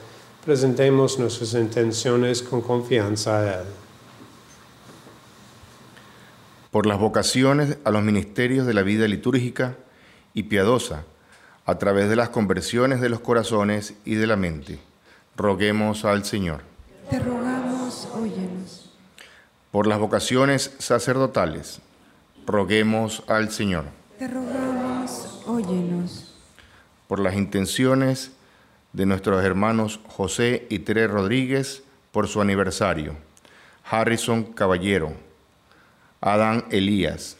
presentemos 0.45 1.19
nuestras 1.19 1.53
intenciones 1.53 2.41
con 2.41 2.61
confianza 2.61 3.39
a 3.39 3.61
Él. 3.61 3.67
Por 6.71 6.85
las 6.85 6.99
vocaciones 6.99 7.77
a 7.83 7.91
los 7.91 8.03
ministerios 8.03 8.67
de 8.67 8.73
la 8.73 8.83
vida 8.83 9.07
litúrgica 9.07 9.75
y 10.33 10.43
piadosa, 10.43 11.03
a 11.65 11.77
través 11.79 12.09
de 12.09 12.15
las 12.15 12.29
conversiones 12.29 13.01
de 13.01 13.09
los 13.09 13.21
corazones 13.21 13.95
y 14.05 14.15
de 14.15 14.27
la 14.27 14.35
mente, 14.35 14.79
roguemos 15.35 16.05
al 16.05 16.25
Señor. 16.25 16.61
Te 17.09 17.19
rogamos, 17.19 18.07
óyenos 18.13 18.85
por 19.75 19.87
las 19.87 19.99
vocaciones 19.99 20.71
sacerdotales, 20.79 21.81
roguemos 22.45 23.23
al 23.27 23.51
Señor. 23.51 23.83
Te 24.17 24.25
rogamos, 24.25 25.41
óyenos. 25.45 26.33
Por 27.09 27.19
las 27.19 27.35
intenciones 27.35 28.31
de 28.95 29.05
nuestros 29.05 29.43
hermanos 29.43 29.99
José 30.07 30.67
y 30.69 30.79
Tere 30.79 31.07
Rodríguez 31.07 31.83
por 32.13 32.29
su 32.29 32.39
aniversario, 32.39 33.17
Harrison 33.83 34.43
Caballero, 34.53 35.11
Adán 36.21 36.63
Elías, 36.71 37.35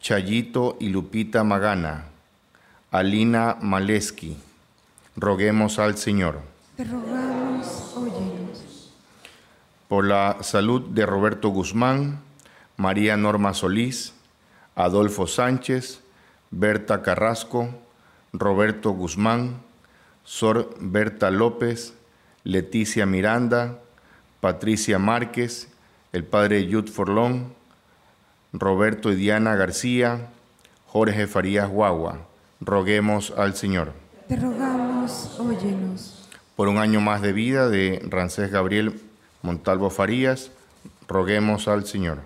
Chayito 0.00 0.76
y 0.78 0.90
Lupita 0.90 1.42
Magana, 1.42 2.04
Alina 2.92 3.56
Maleski, 3.60 4.36
roguemos 5.16 5.80
al 5.80 5.98
Señor. 5.98 6.38
Te 6.76 6.84
rogamos, 6.84 7.92
óyenos 7.96 8.92
por 9.88 10.06
la 10.06 10.38
salud 10.42 10.80
de 10.90 11.06
Roberto 11.06 11.48
Guzmán, 11.48 12.20
María 12.76 13.16
Norma 13.16 13.52
Solís, 13.52 14.14
Adolfo 14.76 15.26
Sánchez, 15.26 16.00
Berta 16.52 17.02
Carrasco, 17.02 17.68
Roberto 18.32 18.90
Guzmán, 18.92 19.60
Sor 20.24 20.74
Berta 20.80 21.30
López, 21.30 21.94
Leticia 22.44 23.06
Miranda, 23.06 23.78
Patricia 24.40 24.98
Márquez, 24.98 25.68
el 26.12 26.24
padre 26.24 26.66
Yud 26.66 26.88
Forlón, 26.88 27.54
Roberto 28.52 29.12
y 29.12 29.16
Diana 29.16 29.56
García, 29.56 30.28
Jorge 30.86 31.26
Farías 31.26 31.68
Guagua. 31.68 32.20
Roguemos 32.60 33.32
al 33.36 33.54
Señor. 33.54 33.92
Te 34.28 34.36
rogamos, 34.36 35.38
óyenos. 35.38 36.28
Por 36.56 36.68
un 36.68 36.78
año 36.78 37.00
más 37.00 37.20
de 37.20 37.32
vida 37.32 37.68
de 37.68 38.00
Rancés 38.08 38.50
Gabriel 38.50 39.00
Montalvo 39.42 39.90
Farías, 39.90 40.50
roguemos 41.08 41.68
al 41.68 41.84
Señor. 41.84 42.20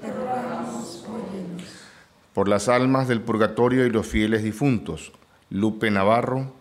Te 0.00 0.12
rogamos, 0.12 1.04
óyenos. 1.08 1.64
Por 2.34 2.48
las 2.48 2.68
almas 2.68 3.08
del 3.08 3.22
purgatorio 3.22 3.86
y 3.86 3.90
los 3.90 4.06
fieles 4.06 4.42
difuntos, 4.42 5.12
Lupe 5.48 5.90
Navarro, 5.90 6.52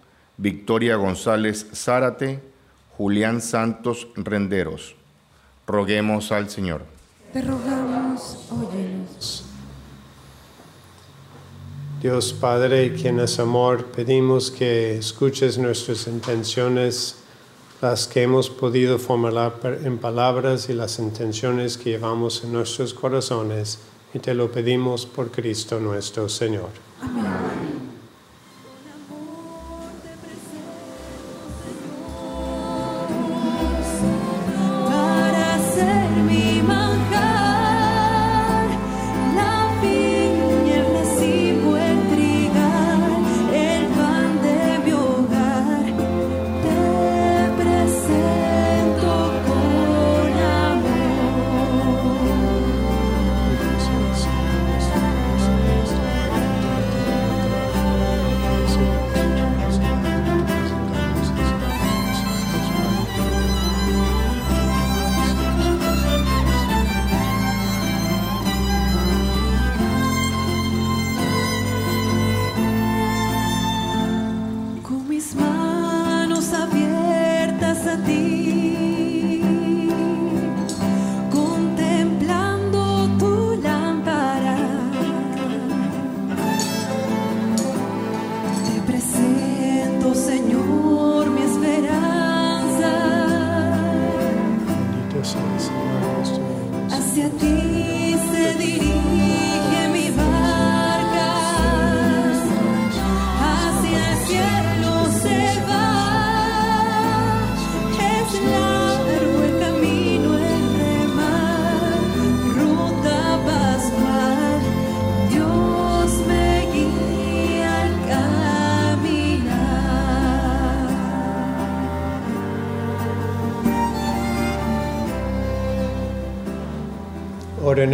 Victoria 0.42 0.96
González 0.96 1.68
Zárate, 1.76 2.40
Julián 2.98 3.42
Santos 3.42 4.08
Renderos. 4.16 4.96
Roguemos 5.68 6.32
al 6.32 6.50
Señor. 6.50 6.84
Te 7.34 7.42
rogamos, 7.42 8.38
óyenos. 8.50 9.44
Dios 12.02 12.32
Padre, 12.32 12.94
quien 12.94 13.20
es 13.20 13.38
amor, 13.38 13.88
pedimos 13.88 14.50
que 14.50 14.98
escuches 14.98 15.58
nuestras 15.58 16.08
intenciones, 16.08 17.18
las 17.82 18.08
que 18.08 18.22
hemos 18.24 18.50
podido 18.50 18.98
formular 18.98 19.56
en 19.84 19.98
palabras 19.98 20.70
y 20.70 20.74
las 20.74 21.00
intenciones 21.00 21.78
que 21.78 21.90
llevamos 21.90 22.46
en 22.46 22.54
nuestros 22.54 22.94
corazones, 22.94 23.80
y 24.14 24.20
te 24.20 24.34
lo 24.34 24.50
pedimos 24.50 25.06
por 25.06 25.32
Cristo 25.32 25.82
nuestro 25.82 26.30
Señor. 26.30 26.70
Para 27.02 27.50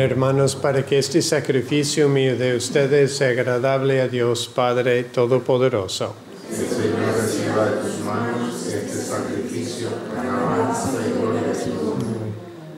hermanos 0.05 0.55
para 0.55 0.85
que 0.85 0.99
este 0.99 1.21
sacrificio 1.21 2.07
mío 2.07 2.37
de 2.37 2.55
ustedes 2.55 3.17
sea 3.17 3.29
agradable 3.29 4.01
a 4.01 4.07
Dios 4.07 4.47
Padre 4.47 5.03
Todopoderoso. 5.05 6.15
El 6.49 6.57
Señor 6.57 7.15
reciba 7.21 7.65
de 7.65 7.77
tus 7.77 7.99
manos 8.05 8.67
este 8.67 9.01
sacrificio 9.01 9.89
alabanza 10.15 10.91
y 11.07 11.19
gloria 11.19 11.41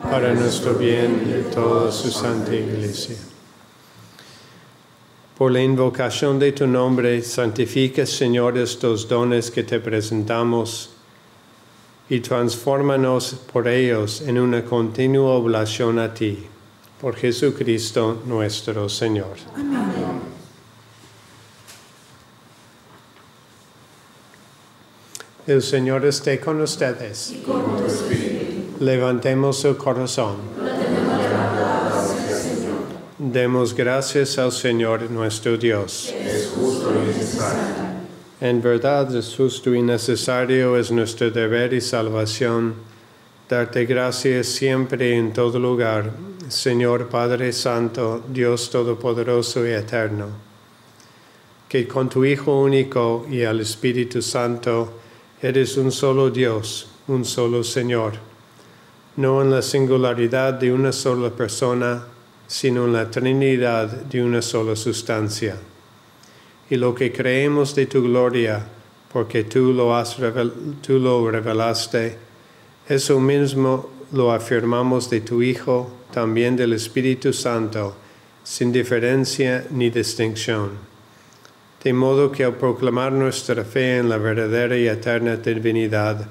para 0.09 0.33
nuestro 0.33 0.73
bien 0.75 1.23
y 1.25 1.31
de 1.31 1.43
toda 1.43 1.91
su 1.91 2.09
santa 2.09 2.55
iglesia. 2.55 3.17
Por 5.37 5.51
la 5.51 5.61
invocación 5.61 6.39
de 6.39 6.53
tu 6.53 6.65
nombre, 6.65 7.21
santifica, 7.21 8.05
Señor, 8.05 8.57
estos 8.57 9.07
dones 9.07 9.51
que 9.51 9.63
te 9.63 9.79
presentamos 9.79 10.91
y 12.09 12.21
transfórmanos 12.21 13.35
por 13.51 13.67
ellos 13.67 14.21
en 14.21 14.39
una 14.39 14.63
continua 14.63 15.33
oblación 15.33 15.99
a 15.99 16.13
ti. 16.13 16.47
Por 17.01 17.15
Jesucristo 17.15 18.23
nuestro 18.25 18.89
Señor. 18.89 19.37
El 25.45 25.61
Señor 25.61 26.05
esté 26.05 26.39
con 26.39 26.59
ustedes. 26.61 27.33
Levantemos 28.79 29.63
el 29.65 29.77
corazón. 29.77 30.37
Demos 33.17 33.73
gracias 33.73 34.37
al 34.37 34.51
Señor 34.51 35.09
nuestro 35.09 35.57
Dios. 35.57 36.13
Es 36.19 36.51
justo 36.55 36.91
y 36.93 37.07
necesario. 37.07 37.87
En 38.39 38.61
verdad 38.61 39.15
es 39.15 39.35
justo 39.35 39.73
y 39.73 39.81
necesario, 39.81 40.77
es 40.77 40.91
nuestro 40.91 41.31
deber 41.31 41.73
y 41.73 41.81
salvación, 41.81 42.75
darte 43.49 43.85
gracias 43.85 44.45
siempre 44.45 45.09
y 45.09 45.13
en 45.13 45.33
todo 45.33 45.57
lugar, 45.57 46.11
Señor 46.49 47.09
Padre 47.09 47.51
Santo, 47.51 48.23
Dios 48.29 48.69
Todopoderoso 48.69 49.67
y 49.67 49.71
Eterno, 49.71 50.27
que 51.67 51.87
con 51.87 52.07
tu 52.07 52.23
Hijo 52.23 52.61
único 52.61 53.25
y 53.29 53.43
al 53.43 53.59
Espíritu 53.59 54.21
Santo 54.21 54.93
eres 55.41 55.75
un 55.75 55.91
solo 55.91 56.29
Dios, 56.29 56.87
un 57.07 57.25
solo 57.25 57.63
Señor, 57.63 58.13
no 59.17 59.41
en 59.41 59.51
la 59.51 59.61
singularidad 59.61 60.53
de 60.53 60.71
una 60.71 60.93
sola 60.93 61.31
persona, 61.31 62.05
sino 62.47 62.85
en 62.85 62.93
la 62.93 63.11
Trinidad 63.11 63.89
de 63.89 64.23
una 64.23 64.41
sola 64.41 64.75
sustancia. 64.75 65.57
Y 66.69 66.77
lo 66.77 66.95
que 66.95 67.11
creemos 67.11 67.75
de 67.75 67.87
tu 67.87 68.03
gloria, 68.03 68.65
porque 69.11 69.43
tú 69.43 69.73
lo, 69.73 69.95
has 69.95 70.15
tú 70.81 70.99
lo 70.99 71.29
revelaste, 71.29 72.17
eso 72.87 73.19
mismo 73.19 73.89
lo 74.13 74.31
afirmamos 74.31 75.09
de 75.09 75.19
tu 75.19 75.41
Hijo, 75.41 75.96
también 76.11 76.55
del 76.55 76.73
Espíritu 76.73 77.33
Santo, 77.33 77.95
sin 78.43 78.71
diferencia 78.71 79.65
ni 79.71 79.89
distinción. 79.89 80.71
De 81.83 81.93
modo 81.93 82.31
que 82.31 82.43
al 82.43 82.55
proclamar 82.55 83.11
nuestra 83.11 83.63
fe 83.63 83.97
en 83.97 84.09
la 84.09 84.17
verdadera 84.17 84.77
y 84.77 84.87
eterna 84.87 85.35
divinidad, 85.37 86.27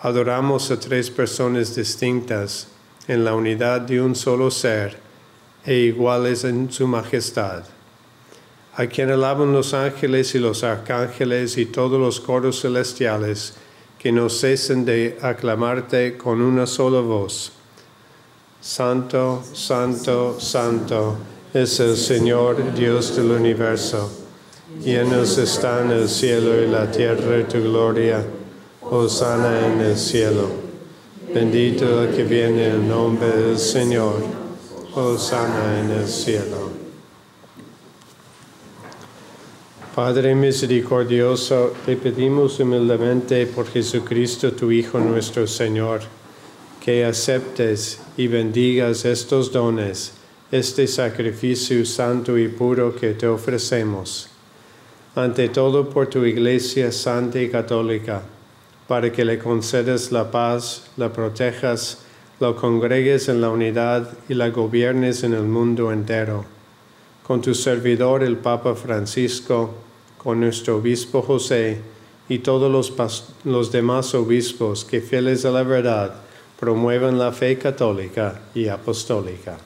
adoramos 0.00 0.70
a 0.70 0.80
tres 0.80 1.10
personas 1.10 1.74
distintas 1.74 2.68
en 3.06 3.24
la 3.24 3.34
unidad 3.34 3.82
de 3.82 4.00
un 4.00 4.14
solo 4.14 4.50
ser 4.50 4.98
e 5.64 5.74
iguales 5.74 6.44
en 6.44 6.70
su 6.70 6.86
majestad 6.86 7.64
a 8.78 8.86
quien 8.86 9.10
alaban 9.10 9.52
los 9.52 9.74
ángeles 9.74 10.36
y 10.36 10.38
los 10.38 10.62
arcángeles 10.62 11.58
y 11.58 11.66
todos 11.66 11.98
los 11.98 12.20
coros 12.20 12.60
celestiales, 12.60 13.54
que 13.98 14.12
no 14.12 14.30
cesen 14.30 14.84
de 14.84 15.18
aclamarte 15.20 16.16
con 16.16 16.40
una 16.40 16.64
sola 16.64 17.00
voz. 17.00 17.57
Santo, 18.60 19.42
santo, 19.52 20.40
santo 20.40 21.16
es 21.54 21.78
el 21.80 21.96
Señor 21.96 22.74
Dios 22.74 23.16
del 23.16 23.30
universo. 23.30 24.10
Llenos 24.82 25.38
están 25.38 25.90
el 25.90 26.08
cielo 26.08 26.60
y 26.62 26.66
la 26.66 26.90
tierra 26.90 27.36
de 27.36 27.44
tu 27.44 27.62
gloria. 27.62 28.24
Hosana 28.82 29.66
en 29.66 29.80
el 29.80 29.96
cielo. 29.96 30.48
Bendito 31.32 32.02
el 32.02 32.16
que 32.16 32.24
viene 32.24 32.68
en 32.68 32.88
nombre 32.88 33.28
del 33.28 33.58
Señor. 33.58 34.22
Hosanna 34.94 35.78
en 35.80 35.90
el 35.90 36.08
cielo. 36.08 36.70
Padre 39.94 40.34
misericordioso, 40.34 41.74
te 41.84 41.96
pedimos 41.96 42.58
humildemente 42.58 43.46
por 43.46 43.66
Jesucristo, 43.66 44.52
tu 44.52 44.70
Hijo 44.70 44.98
nuestro 44.98 45.46
Señor, 45.46 46.00
que 46.88 47.04
aceptes 47.04 48.00
y 48.16 48.28
bendigas 48.28 49.04
estos 49.04 49.52
dones, 49.52 50.14
este 50.50 50.86
sacrificio 50.86 51.84
santo 51.84 52.38
y 52.38 52.48
puro 52.48 52.96
que 52.96 53.12
te 53.12 53.26
ofrecemos. 53.26 54.30
Ante 55.14 55.50
todo 55.50 55.90
por 55.90 56.06
tu 56.06 56.24
Iglesia 56.24 56.90
Santa 56.90 57.42
y 57.42 57.50
Católica, 57.50 58.22
para 58.86 59.12
que 59.12 59.22
le 59.22 59.38
concedas 59.38 60.12
la 60.12 60.30
paz, 60.30 60.88
la 60.96 61.12
protejas, 61.12 61.98
la 62.40 62.54
congregues 62.54 63.28
en 63.28 63.42
la 63.42 63.50
unidad 63.50 64.08
y 64.26 64.32
la 64.32 64.48
gobiernes 64.48 65.24
en 65.24 65.34
el 65.34 65.44
mundo 65.44 65.92
entero. 65.92 66.46
Con 67.22 67.42
tu 67.42 67.54
servidor 67.54 68.22
el 68.22 68.38
Papa 68.38 68.74
Francisco, 68.74 69.74
con 70.16 70.40
nuestro 70.40 70.78
obispo 70.78 71.20
José 71.20 71.82
y 72.30 72.38
todos 72.38 72.72
los, 72.72 73.30
los 73.44 73.72
demás 73.72 74.14
obispos 74.14 74.86
que 74.86 75.02
fieles 75.02 75.44
a 75.44 75.50
la 75.50 75.64
verdad 75.64 76.27
promuevan 76.58 77.18
la 77.18 77.30
fe 77.32 77.56
católica 77.56 78.40
y 78.54 78.66
apostólica. 78.66 79.56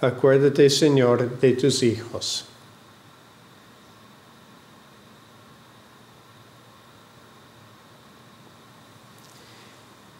Acuérdate, 0.00 0.70
Señor, 0.70 1.38
de 1.38 1.52
tus 1.52 1.82
hijos. 1.82 2.46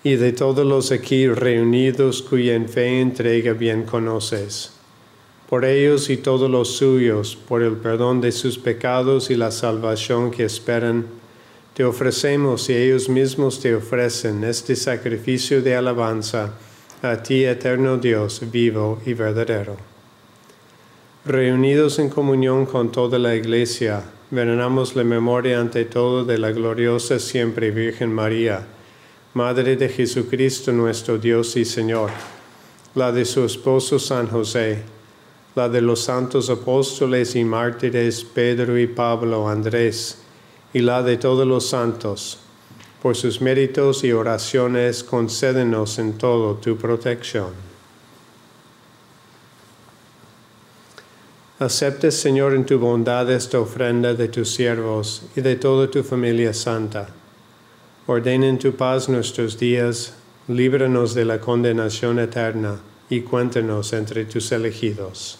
Y 0.02 0.16
de 0.16 0.32
todos 0.32 0.66
los 0.66 0.92
aquí 0.92 1.26
reunidos 1.28 2.20
cuya 2.20 2.62
fe 2.68 3.00
entrega 3.00 3.54
bien 3.54 3.84
conoces. 3.84 4.72
Por 5.48 5.64
ellos 5.64 6.10
y 6.10 6.18
todos 6.18 6.50
los 6.50 6.76
suyos, 6.76 7.36
por 7.36 7.62
el 7.62 7.76
perdón 7.76 8.20
de 8.20 8.32
sus 8.32 8.58
pecados 8.58 9.30
y 9.30 9.36
la 9.36 9.50
salvación 9.50 10.30
que 10.30 10.44
esperan, 10.44 11.19
te 11.80 11.84
ofrecemos 11.86 12.68
y 12.68 12.74
ellos 12.74 13.08
mismos 13.08 13.58
te 13.58 13.74
ofrecen 13.74 14.44
este 14.44 14.76
sacrificio 14.76 15.62
de 15.62 15.74
alabanza 15.74 16.52
a 17.00 17.16
ti, 17.22 17.42
eterno 17.46 17.96
Dios, 17.96 18.42
vivo 18.52 19.00
y 19.06 19.14
verdadero. 19.14 19.78
Reunidos 21.24 21.98
en 21.98 22.10
comunión 22.10 22.66
con 22.66 22.92
toda 22.92 23.18
la 23.18 23.34
Iglesia, 23.34 24.04
veneramos 24.30 24.94
la 24.94 25.04
memoria 25.04 25.58
ante 25.58 25.86
todo 25.86 26.22
de 26.22 26.36
la 26.36 26.52
gloriosa 26.52 27.18
siempre 27.18 27.70
Virgen 27.70 28.12
María, 28.12 28.66
Madre 29.32 29.74
de 29.76 29.88
Jesucristo 29.88 30.72
nuestro 30.72 31.16
Dios 31.16 31.56
y 31.56 31.64
Señor, 31.64 32.10
la 32.94 33.10
de 33.10 33.24
su 33.24 33.42
esposo 33.42 33.98
San 33.98 34.28
José, 34.28 34.82
la 35.54 35.70
de 35.70 35.80
los 35.80 36.00
santos 36.00 36.50
apóstoles 36.50 37.34
y 37.36 37.42
mártires 37.42 38.22
Pedro 38.22 38.78
y 38.78 38.86
Pablo, 38.86 39.48
Andrés, 39.48 40.18
y 40.72 40.80
la 40.80 41.02
de 41.02 41.16
todos 41.16 41.46
los 41.46 41.68
santos. 41.68 42.38
Por 43.02 43.16
sus 43.16 43.40
méritos 43.40 44.04
y 44.04 44.12
oraciones, 44.12 45.02
concédenos 45.02 45.98
en 45.98 46.18
todo 46.18 46.56
tu 46.56 46.76
protección. 46.76 47.70
Aceptes, 51.58 52.18
Señor, 52.18 52.54
en 52.54 52.64
tu 52.64 52.78
bondad 52.78 53.30
esta 53.30 53.60
ofrenda 53.60 54.14
de 54.14 54.28
tus 54.28 54.50
siervos 54.50 55.24
y 55.36 55.42
de 55.42 55.56
toda 55.56 55.90
tu 55.90 56.02
familia 56.02 56.54
santa. 56.54 57.08
Ordena 58.06 58.48
en 58.48 58.58
tu 58.58 58.72
paz 58.72 59.08
nuestros 59.08 59.58
días, 59.58 60.14
líbranos 60.48 61.14
de 61.14 61.24
la 61.26 61.38
condenación 61.38 62.18
eterna 62.18 62.80
y 63.10 63.20
cuéntanos 63.20 63.92
entre 63.92 64.24
tus 64.24 64.50
elegidos. 64.52 65.38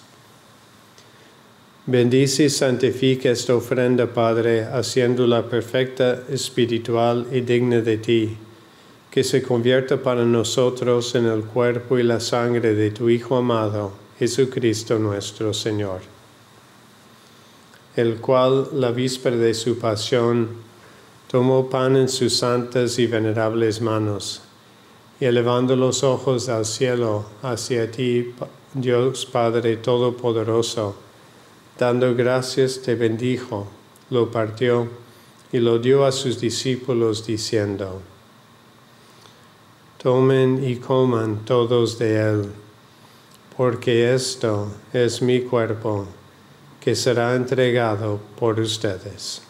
Bendice 1.91 2.45
y 2.45 2.51
santifica 2.51 3.31
esta 3.31 3.57
ofrenda, 3.57 4.07
Padre, 4.07 4.63
haciéndola 4.63 5.49
perfecta, 5.49 6.23
espiritual 6.31 7.27
y 7.33 7.41
digna 7.41 7.81
de 7.81 7.99
ti, 7.99 8.37
que 9.11 9.25
se 9.25 9.43
convierta 9.43 10.01
para 10.01 10.25
nosotros 10.25 11.13
en 11.17 11.27
el 11.27 11.43
cuerpo 11.43 11.99
y 11.99 12.05
la 12.05 12.21
sangre 12.21 12.75
de 12.75 12.93
tu 12.93 13.11
Hijo 13.11 13.37
amado, 13.37 13.91
Jesucristo 14.21 15.01
nuestro 15.01 15.53
Señor, 15.53 16.03
el 17.97 18.21
cual, 18.21 18.69
la 18.73 18.93
víspera 18.93 19.37
de 19.37 19.53
su 19.53 19.77
pasión, 19.77 20.49
tomó 21.29 21.69
pan 21.69 21.97
en 21.97 22.09
sus 22.09 22.37
santas 22.37 23.01
y 23.01 23.09
venerables 23.09 23.81
manos, 23.81 24.43
y 25.19 25.25
elevando 25.25 25.75
los 25.75 26.05
ojos 26.05 26.49
al 26.51 26.67
cielo 26.67 27.25
hacia 27.43 27.91
ti, 27.91 28.33
Dios 28.75 29.27
Padre 29.27 29.79
Todopoderoso, 29.79 31.10
dando 31.81 32.15
gracias 32.15 32.83
te 32.83 32.95
bendijo, 32.95 33.67
lo 34.11 34.31
partió 34.31 34.87
y 35.51 35.61
lo 35.61 35.79
dio 35.79 36.05
a 36.05 36.13
sus 36.13 36.39
discípulos 36.39 37.27
diciendo, 37.27 38.03
Tomen 39.97 40.63
y 40.63 40.77
coman 40.77 41.43
todos 41.47 41.99
de 41.99 42.21
él, 42.21 42.53
porque 43.57 44.13
esto 44.13 44.71
es 44.93 45.23
mi 45.23 45.41
cuerpo 45.41 46.07
que 46.83 46.95
será 46.95 47.35
entregado 47.35 48.21
por 48.39 48.61
ustedes. 48.61 49.41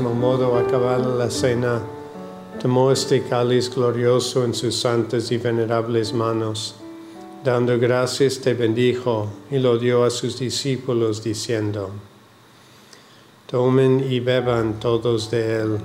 Mismo 0.00 0.14
modo, 0.14 0.56
acabada 0.56 1.14
la 1.14 1.28
cena, 1.28 1.82
tomó 2.58 2.90
este 2.90 3.22
cáliz 3.22 3.68
glorioso 3.68 4.46
en 4.46 4.54
sus 4.54 4.74
santas 4.74 5.30
y 5.30 5.36
venerables 5.36 6.14
manos. 6.14 6.74
Dando 7.44 7.78
gracias 7.78 8.38
te 8.38 8.54
bendijo 8.54 9.28
y 9.50 9.58
lo 9.58 9.76
dio 9.76 10.04
a 10.04 10.08
sus 10.08 10.38
discípulos 10.38 11.22
diciendo, 11.22 11.90
Tomen 13.46 14.10
y 14.10 14.20
beban 14.20 14.80
todos 14.80 15.30
de 15.30 15.60
él, 15.60 15.78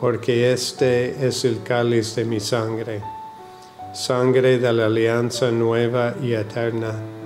porque 0.00 0.54
este 0.54 1.26
es 1.26 1.44
el 1.44 1.62
cáliz 1.62 2.16
de 2.16 2.24
mi 2.24 2.40
sangre, 2.40 3.02
sangre 3.92 4.58
de 4.58 4.72
la 4.72 4.86
alianza 4.86 5.50
nueva 5.50 6.14
y 6.22 6.32
eterna 6.32 7.19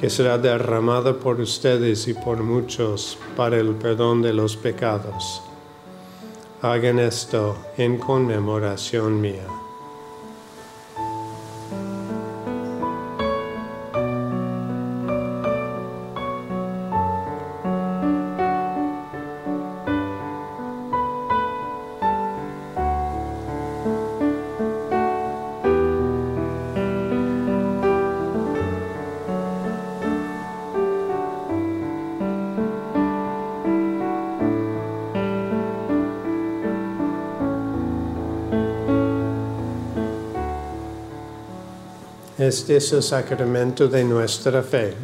que 0.00 0.08
será 0.08 0.38
derramada 0.38 1.12
por 1.12 1.40
ustedes 1.40 2.06
y 2.06 2.14
por 2.14 2.42
muchos 2.42 3.18
para 3.36 3.56
el 3.56 3.74
perdón 3.74 4.22
de 4.22 4.32
los 4.32 4.56
pecados. 4.56 5.42
Hagan 6.62 6.98
esto 7.00 7.56
en 7.76 7.98
conmemoración 7.98 9.20
mía. 9.20 9.67
Este 42.48 42.78
es 42.78 42.90
el 42.94 43.02
sacramento 43.02 43.88
de 43.88 44.02
nuestra 44.04 44.62
fe. 44.62 44.94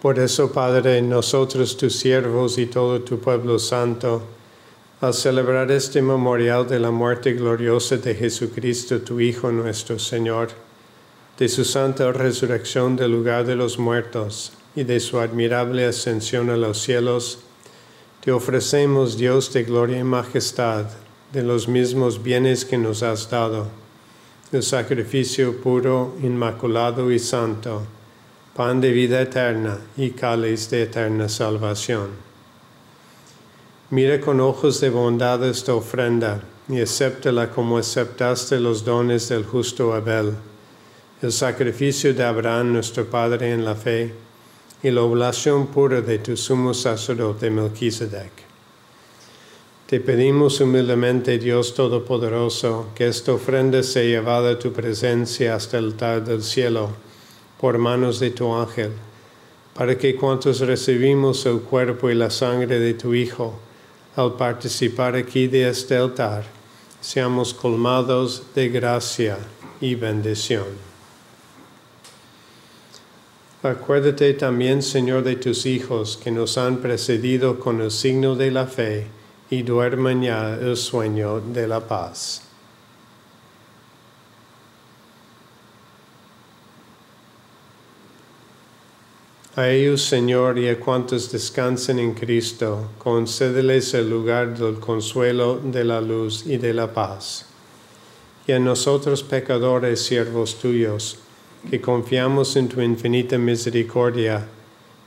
Por 0.00 0.20
eso, 0.20 0.52
Padre, 0.52 1.02
nosotros 1.02 1.76
tus 1.76 1.96
siervos 1.96 2.56
y 2.56 2.66
todo 2.66 3.00
tu 3.00 3.18
pueblo 3.18 3.58
santo, 3.58 4.22
al 5.00 5.12
celebrar 5.12 5.72
este 5.72 6.02
memorial 6.02 6.68
de 6.68 6.78
la 6.78 6.92
muerte 6.92 7.32
gloriosa 7.32 7.96
de 7.96 8.14
Jesucristo, 8.14 9.00
tu 9.00 9.18
Hijo 9.18 9.50
nuestro 9.50 9.98
Señor, 9.98 10.50
de 11.36 11.48
su 11.48 11.64
santa 11.64 12.12
resurrección 12.12 12.94
del 12.94 13.10
lugar 13.10 13.44
de 13.44 13.56
los 13.56 13.76
muertos 13.76 14.52
y 14.76 14.84
de 14.84 15.00
su 15.00 15.18
admirable 15.18 15.84
ascensión 15.84 16.48
a 16.48 16.56
los 16.56 16.80
cielos, 16.80 17.40
te 18.28 18.32
ofrecemos, 18.32 19.16
Dios 19.16 19.54
de 19.54 19.64
gloria 19.64 20.00
y 20.00 20.04
majestad, 20.04 20.84
de 21.32 21.42
los 21.42 21.66
mismos 21.66 22.22
bienes 22.22 22.66
que 22.66 22.76
nos 22.76 23.02
has 23.02 23.30
dado, 23.30 23.68
el 24.52 24.62
sacrificio 24.62 25.58
puro, 25.62 26.14
inmaculado 26.22 27.10
y 27.10 27.18
santo, 27.18 27.84
pan 28.54 28.82
de 28.82 28.92
vida 28.92 29.22
eterna 29.22 29.78
y 29.96 30.10
cáliz 30.10 30.68
de 30.68 30.82
eterna 30.82 31.26
salvación. 31.30 32.08
Mira 33.88 34.20
con 34.20 34.40
ojos 34.40 34.78
de 34.82 34.90
bondad 34.90 35.42
esta 35.48 35.72
ofrenda 35.74 36.42
y 36.68 36.82
acéptala 36.82 37.48
como 37.48 37.78
aceptaste 37.78 38.60
los 38.60 38.84
dones 38.84 39.30
del 39.30 39.46
justo 39.46 39.94
Abel, 39.94 40.34
el 41.22 41.32
sacrificio 41.32 42.12
de 42.12 42.24
Abraham 42.24 42.74
nuestro 42.74 43.06
Padre 43.06 43.54
en 43.54 43.64
la 43.64 43.74
fe 43.74 44.27
y 44.82 44.90
la 44.90 45.02
oblación 45.02 45.66
pura 45.68 46.00
de 46.00 46.18
tu 46.18 46.36
sumo 46.36 46.72
sacerdote 46.72 47.50
Melquisedec. 47.50 48.30
Te 49.86 50.00
pedimos 50.00 50.60
humildemente, 50.60 51.38
Dios 51.38 51.74
Todopoderoso, 51.74 52.88
que 52.94 53.08
esta 53.08 53.32
ofrenda 53.32 53.82
sea 53.82 54.04
llevada 54.04 54.52
a 54.52 54.58
tu 54.58 54.72
presencia 54.72 55.54
hasta 55.54 55.78
el 55.78 55.86
altar 55.86 56.24
del 56.24 56.42
cielo 56.42 56.90
por 57.58 57.78
manos 57.78 58.20
de 58.20 58.30
tu 58.30 58.54
ángel, 58.54 58.92
para 59.74 59.96
que 59.96 60.14
cuantos 60.14 60.60
recibimos 60.60 61.46
el 61.46 61.60
cuerpo 61.60 62.10
y 62.10 62.14
la 62.14 62.30
sangre 62.30 62.78
de 62.78 62.94
tu 62.94 63.14
Hijo, 63.14 63.58
al 64.14 64.34
participar 64.34 65.16
aquí 65.16 65.46
de 65.46 65.68
este 65.68 65.96
altar, 65.96 66.44
seamos 67.00 67.54
colmados 67.54 68.42
de 68.54 68.68
gracia 68.68 69.38
y 69.80 69.94
bendición. 69.94 70.87
Acuérdate 73.62 74.34
también, 74.34 74.82
Señor, 74.82 75.24
de 75.24 75.34
tus 75.34 75.66
hijos 75.66 76.16
que 76.16 76.30
nos 76.30 76.56
han 76.56 76.76
precedido 76.76 77.58
con 77.58 77.80
el 77.80 77.90
signo 77.90 78.36
de 78.36 78.52
la 78.52 78.66
fe 78.66 79.08
y 79.50 79.62
duermen 79.62 80.22
ya 80.22 80.54
el 80.54 80.76
sueño 80.76 81.40
de 81.40 81.66
la 81.66 81.80
paz. 81.80 82.42
A 89.56 89.68
ellos, 89.70 90.02
Señor, 90.02 90.56
y 90.56 90.68
a 90.68 90.78
cuantos 90.78 91.32
descansen 91.32 91.98
en 91.98 92.14
Cristo, 92.14 92.90
concédeles 92.98 93.92
el 93.94 94.08
lugar 94.08 94.56
del 94.56 94.78
consuelo, 94.78 95.58
de 95.58 95.82
la 95.82 96.00
luz 96.00 96.46
y 96.46 96.58
de 96.58 96.72
la 96.72 96.94
paz. 96.94 97.44
Y 98.46 98.52
a 98.52 98.60
nosotros, 98.60 99.24
pecadores, 99.24 100.00
siervos 100.00 100.60
tuyos, 100.60 101.18
que 101.70 101.80
confiamos 101.80 102.56
en 102.56 102.68
tu 102.68 102.80
infinita 102.80 103.38
misericordia, 103.38 104.46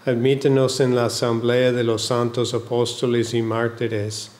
admítenos 0.05 0.79
en 0.79 0.95
la 0.95 1.05
asamblea 1.05 1.71
de 1.71 1.83
los 1.83 2.03
santos 2.03 2.53
apóstoles 2.53 3.33
y 3.33 3.41
mártires, 3.41 4.31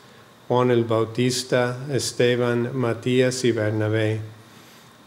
Juan 0.48 0.72
el 0.72 0.84
Bautista, 0.84 1.86
Esteban, 1.92 2.72
Matías 2.78 3.44
y 3.46 3.52
Bernabé, 3.52 4.20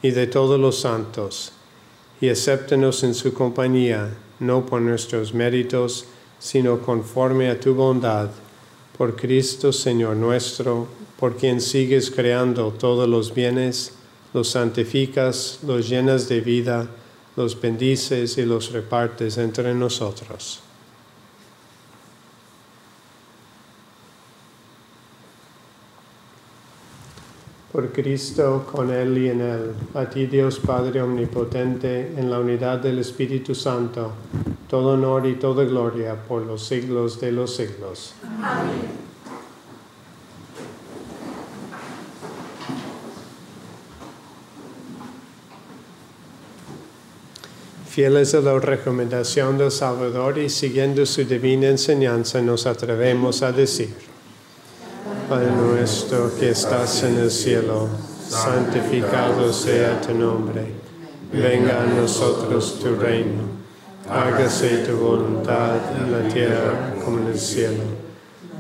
y 0.02 0.10
de 0.10 0.26
todos 0.26 0.58
los 0.58 0.80
santos, 0.80 1.52
y 2.20 2.28
acéptenos 2.28 3.04
en 3.04 3.14
su 3.14 3.34
compañía, 3.34 4.16
no 4.40 4.64
por 4.64 4.80
nuestros 4.80 5.34
méritos, 5.34 6.06
sino 6.38 6.80
conforme 6.80 7.50
a 7.50 7.58
tu 7.58 7.74
bondad, 7.74 8.30
por 8.96 9.16
Cristo 9.16 9.72
Señor 9.72 10.16
nuestro, 10.16 10.86
por 11.18 11.36
quien 11.36 11.60
sigues 11.60 12.10
creando 12.10 12.70
todos 12.70 13.08
los 13.08 13.34
bienes, 13.34 13.92
los 14.34 14.50
santificas, 14.50 15.60
los 15.64 15.88
llenas 15.88 16.28
de 16.28 16.40
vida, 16.40 16.88
los 17.36 17.58
bendices 17.58 18.36
y 18.36 18.44
los 18.44 18.72
repartes 18.72 19.38
entre 19.38 19.72
nosotros. 19.74 20.60
Por 27.72 27.92
Cristo, 27.92 28.66
con 28.70 28.90
Él 28.90 29.18
y 29.18 29.30
en 29.30 29.40
Él, 29.40 29.72
a 29.94 30.08
ti 30.08 30.26
Dios 30.26 30.60
Padre 30.60 31.02
Omnipotente, 31.02 32.14
en 32.16 32.30
la 32.30 32.38
unidad 32.38 32.78
del 32.78 32.98
Espíritu 32.98 33.54
Santo, 33.54 34.12
todo 34.68 34.94
honor 34.94 35.26
y 35.26 35.34
toda 35.34 35.64
gloria 35.64 36.14
por 36.14 36.42
los 36.42 36.66
siglos 36.66 37.20
de 37.20 37.32
los 37.32 37.54
siglos. 37.54 38.14
Fieles 47.94 48.34
a 48.34 48.40
la 48.40 48.58
recomendación 48.58 49.56
del 49.56 49.70
Salvador 49.70 50.38
y 50.38 50.50
siguiendo 50.50 51.06
su 51.06 51.22
divina 51.22 51.68
enseñanza, 51.68 52.42
nos 52.42 52.66
atrevemos 52.66 53.40
a 53.42 53.52
decir, 53.52 53.94
Padre 55.28 55.52
nuestro 55.52 56.36
que 56.36 56.50
estás 56.50 57.04
en 57.04 57.18
el 57.18 57.30
cielo, 57.30 57.88
santificado 58.28 59.52
sea 59.52 60.00
tu 60.00 60.12
nombre, 60.12 60.72
venga 61.32 61.84
a 61.84 61.86
nosotros 61.86 62.80
tu 62.82 62.96
reino, 62.96 63.44
hágase 64.10 64.78
tu 64.78 64.96
voluntad 64.96 65.76
en 65.96 66.10
la 66.10 66.34
tierra 66.34 66.96
como 67.04 67.20
en 67.20 67.26
el 67.28 67.38
cielo. 67.38 67.84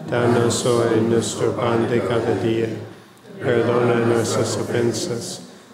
Danos 0.08 0.64
hoy 0.64 1.00
nuestro 1.08 1.56
pan 1.56 1.90
de 1.90 1.98
cada 2.02 2.36
día, 2.40 2.68
perdona 3.42 3.96
nuestras 3.96 4.56
ofensas 4.58 5.40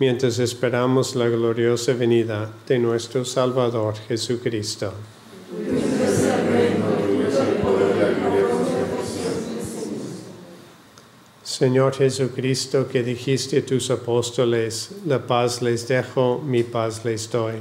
mientras 0.00 0.38
esperamos 0.38 1.14
la 1.14 1.28
gloriosa 1.28 1.92
venida 1.92 2.50
de 2.66 2.78
nuestro 2.78 3.22
Salvador 3.22 3.94
Jesucristo. 4.08 4.94
Señor 11.42 11.92
Jesucristo, 11.92 12.88
que 12.88 13.02
dijiste 13.02 13.58
a 13.58 13.66
tus 13.66 13.90
apóstoles, 13.90 14.92
la 15.04 15.26
paz 15.26 15.60
les 15.60 15.86
dejo, 15.86 16.40
mi 16.46 16.62
paz 16.62 17.04
les 17.04 17.30
doy. 17.30 17.56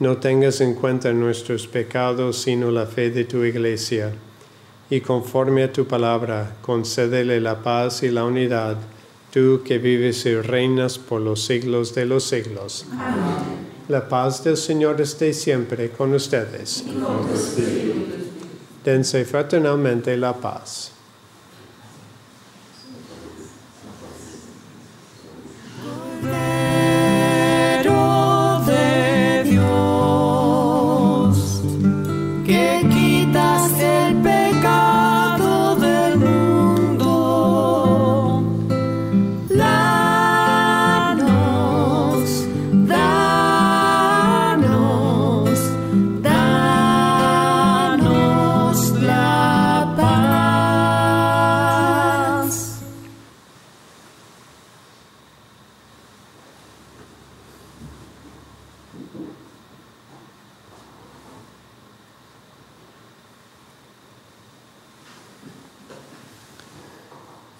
No 0.00 0.16
tengas 0.16 0.60
en 0.60 0.74
cuenta 0.74 1.12
nuestros 1.12 1.68
pecados, 1.68 2.42
sino 2.42 2.72
la 2.72 2.86
fe 2.86 3.10
de 3.10 3.24
tu 3.24 3.44
iglesia, 3.44 4.12
y 4.90 5.00
conforme 5.00 5.62
a 5.62 5.72
tu 5.72 5.86
palabra, 5.86 6.56
concédele 6.62 7.40
la 7.40 7.62
paz 7.62 8.02
y 8.02 8.08
la 8.08 8.24
unidad 8.24 8.76
tú 9.32 9.62
que 9.64 9.78
vives 9.78 10.24
y 10.26 10.34
reinas 10.40 10.98
por 10.98 11.20
los 11.20 11.44
siglos 11.44 11.94
de 11.94 12.06
los 12.06 12.24
siglos. 12.24 12.86
La 13.88 14.08
paz 14.08 14.44
del 14.44 14.56
Señor 14.56 15.00
esté 15.00 15.32
siempre 15.32 15.90
con 15.90 16.14
ustedes. 16.14 16.84
Dense 18.84 19.24
fraternalmente 19.24 20.16
la 20.16 20.34
paz. 20.34 20.92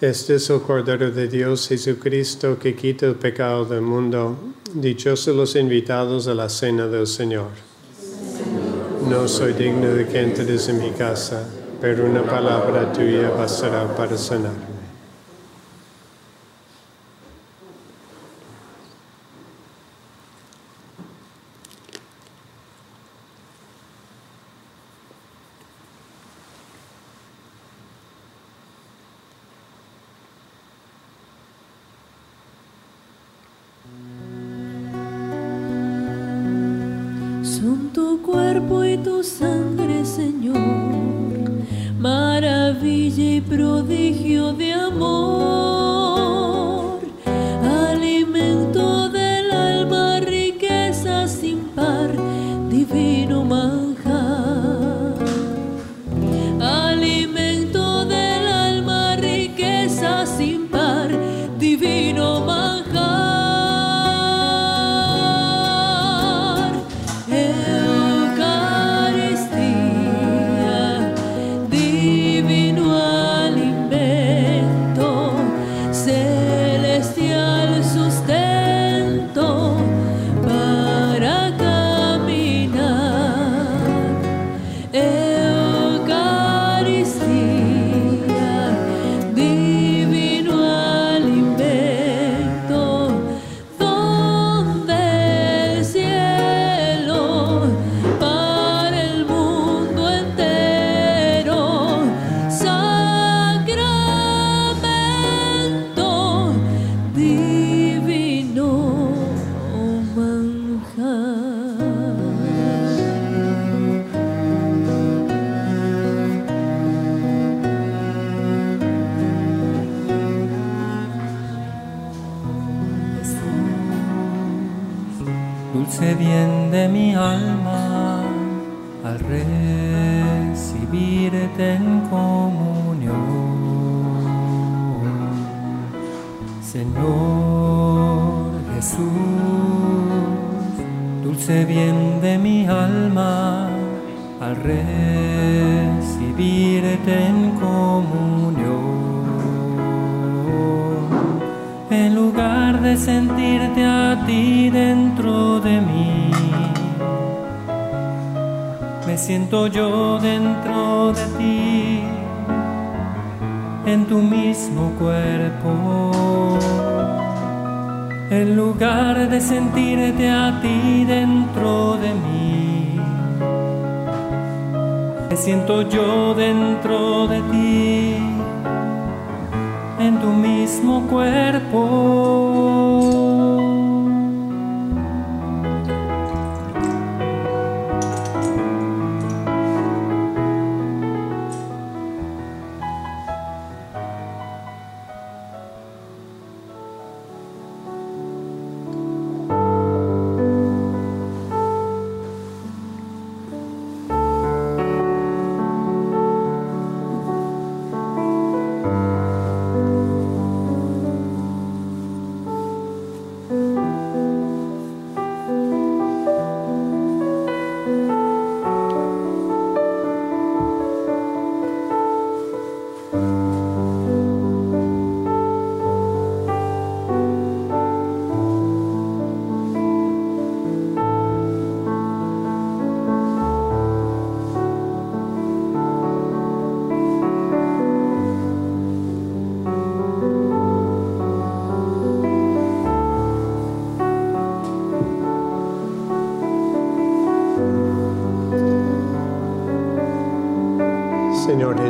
Este 0.09 0.37
es 0.37 0.49
el 0.49 0.63
Cordero 0.63 1.11
de 1.11 1.29
Dios 1.29 1.69
Jesucristo 1.69 2.59
que 2.59 2.75
quita 2.75 3.05
el 3.05 3.17
pecado 3.17 3.67
del 3.67 3.83
mundo. 3.83 4.39
Dichosos 4.73 5.37
los 5.37 5.55
invitados 5.55 6.29
a 6.29 6.35
la 6.35 6.49
cena 6.49 6.87
del 6.87 7.07
Señor. 7.07 7.49
No 9.07 9.29
soy 9.29 9.53
digno 9.53 9.89
de 9.89 10.07
que 10.07 10.21
entres 10.23 10.67
en 10.71 10.79
mi 10.79 10.93
casa, 10.93 11.47
pero 11.79 12.07
una 12.07 12.23
palabra 12.23 12.91
tuya 12.91 13.29
bastará 13.29 13.95
para 13.95 14.17
sanarme. 14.17 14.68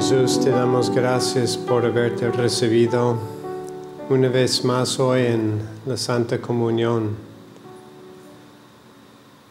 Jesús, 0.00 0.38
te 0.38 0.50
damos 0.50 0.90
gracias 0.90 1.56
por 1.56 1.84
haberte 1.84 2.30
recibido 2.30 3.18
una 4.08 4.28
vez 4.28 4.64
más 4.64 5.00
hoy 5.00 5.26
en 5.26 5.60
la 5.86 5.96
Santa 5.96 6.40
Comunión. 6.40 7.16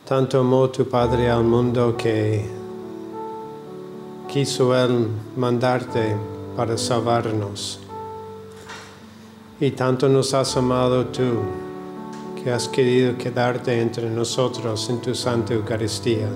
Tanto 0.07 0.39
amó 0.39 0.69
tu 0.69 0.87
Padre 0.87 1.29
al 1.29 1.43
mundo 1.43 1.97
que 1.97 2.45
quiso 4.29 4.73
Él 4.73 5.09
mandarte 5.35 6.15
para 6.55 6.77
salvarnos. 6.77 7.81
Y 9.59 9.71
tanto 9.71 10.07
nos 10.07 10.33
has 10.33 10.55
amado 10.55 11.07
tú 11.07 11.41
que 12.41 12.51
has 12.51 12.69
querido 12.69 13.17
quedarte 13.17 13.81
entre 13.81 14.09
nosotros 14.09 14.89
en 14.89 15.01
tu 15.01 15.13
Santa 15.13 15.55
Eucaristía 15.55 16.29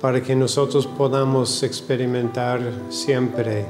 para 0.00 0.22
que 0.22 0.36
nosotros 0.36 0.86
podamos 0.86 1.62
experimentar 1.62 2.60
siempre 2.90 3.66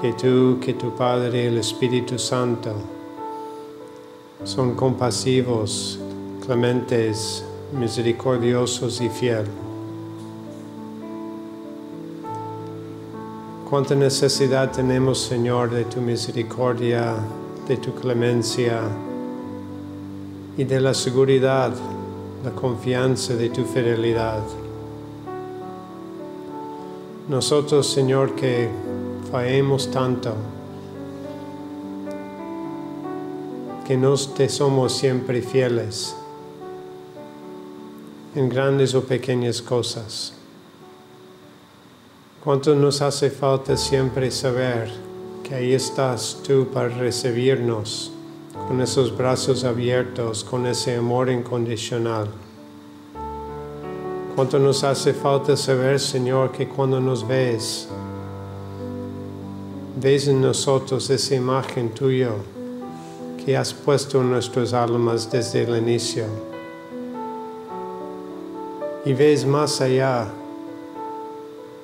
que 0.00 0.12
tú, 0.12 0.58
que 0.60 0.74
tu 0.74 0.94
Padre 0.94 1.44
y 1.44 1.46
el 1.46 1.58
Espíritu 1.58 2.18
Santo 2.18 2.74
son 4.44 4.74
compasivos, 4.74 5.98
clementes, 6.44 7.44
misericordiosos 7.72 9.00
y 9.00 9.08
fieles. 9.08 9.48
Cuánta 13.68 13.96
necesidad 13.96 14.70
tenemos, 14.70 15.18
Señor, 15.18 15.70
de 15.70 15.84
tu 15.84 16.00
misericordia, 16.00 17.16
de 17.66 17.76
tu 17.76 17.92
clemencia 17.94 18.80
y 20.56 20.62
de 20.62 20.80
la 20.80 20.94
seguridad 20.94 21.72
la 22.46 22.52
confianza 22.52 23.34
de 23.34 23.50
tu 23.50 23.64
fidelidad. 23.64 24.40
Nosotros, 27.28 27.88
Señor, 27.88 28.36
que 28.36 28.70
fallemos 29.32 29.90
tanto, 29.90 30.32
que 33.84 33.96
nos 33.96 34.32
te 34.32 34.48
somos 34.48 34.96
siempre 34.96 35.42
fieles 35.42 36.14
en 38.36 38.48
grandes 38.48 38.94
o 38.94 39.02
pequeñas 39.02 39.60
cosas. 39.60 40.32
Cuánto 42.44 42.76
nos 42.76 43.02
hace 43.02 43.28
falta 43.28 43.76
siempre 43.76 44.30
saber 44.30 44.88
que 45.42 45.56
ahí 45.56 45.72
estás 45.72 46.42
tú 46.46 46.68
para 46.72 46.90
recibirnos 46.90 48.12
con 48.66 48.80
esos 48.80 49.16
brazos 49.16 49.64
abiertos, 49.64 50.42
con 50.42 50.66
ese 50.66 50.96
amor 50.96 51.30
incondicional. 51.30 52.28
Cuánto 54.34 54.58
nos 54.58 54.84
hace 54.84 55.14
falta 55.14 55.56
saber, 55.56 55.98
Señor, 55.98 56.52
que 56.52 56.68
cuando 56.68 57.00
nos 57.00 57.26
ves, 57.26 57.88
ves 60.00 60.28
en 60.28 60.42
nosotros 60.42 61.08
esa 61.08 61.34
imagen 61.34 61.90
tuya 61.90 62.30
que 63.44 63.56
has 63.56 63.72
puesto 63.72 64.20
en 64.20 64.30
nuestras 64.30 64.72
almas 64.72 65.30
desde 65.30 65.62
el 65.62 65.76
inicio. 65.76 66.24
Y 69.04 69.12
ves 69.12 69.46
más 69.46 69.80
allá 69.80 70.26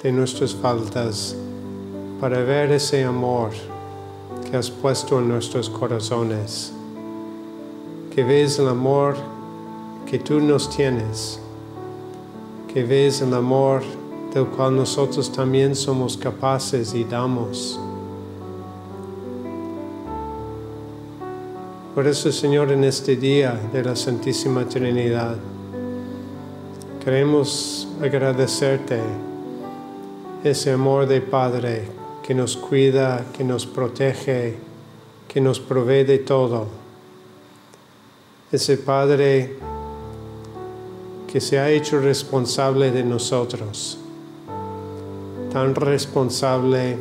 de 0.02 0.10
nuestras 0.10 0.54
faltas 0.54 1.36
para 2.20 2.42
ver 2.42 2.72
ese 2.72 3.04
amor 3.04 3.50
que 4.52 4.58
has 4.58 4.70
puesto 4.70 5.18
en 5.18 5.28
nuestros 5.28 5.70
corazones. 5.70 6.74
Que 8.14 8.22
ves 8.22 8.58
el 8.58 8.68
amor 8.68 9.16
que 10.04 10.18
tú 10.18 10.40
nos 10.40 10.68
tienes. 10.68 11.40
Que 12.68 12.84
ves 12.84 13.22
el 13.22 13.32
amor 13.32 13.80
del 14.34 14.44
cual 14.48 14.76
nosotros 14.76 15.32
también 15.32 15.74
somos 15.74 16.18
capaces 16.18 16.92
y 16.92 17.04
damos. 17.04 17.80
Por 21.94 22.06
eso, 22.06 22.30
Señor, 22.30 22.70
en 22.72 22.84
este 22.84 23.16
día 23.16 23.58
de 23.72 23.82
la 23.82 23.96
Santísima 23.96 24.68
Trinidad, 24.68 25.38
queremos 27.02 27.88
agradecerte 28.02 29.00
ese 30.44 30.72
amor 30.72 31.06
de 31.06 31.22
Padre 31.22 32.01
que 32.22 32.34
nos 32.34 32.56
cuida, 32.56 33.26
que 33.32 33.42
nos 33.42 33.66
protege, 33.66 34.54
que 35.26 35.40
nos 35.40 35.58
provee 35.58 36.04
de 36.04 36.18
todo. 36.18 36.68
Ese 38.52 38.76
Padre 38.76 39.56
que 41.26 41.40
se 41.40 41.58
ha 41.58 41.70
hecho 41.70 41.98
responsable 41.98 42.90
de 42.92 43.02
nosotros, 43.02 43.98
tan 45.50 45.74
responsable 45.74 46.98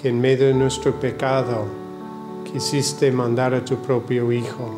que 0.00 0.10
en 0.10 0.20
medio 0.20 0.46
de 0.48 0.54
nuestro 0.54 0.92
pecado 1.00 1.64
quisiste 2.44 3.10
mandar 3.10 3.54
a 3.54 3.64
tu 3.64 3.76
propio 3.76 4.30
Hijo, 4.30 4.70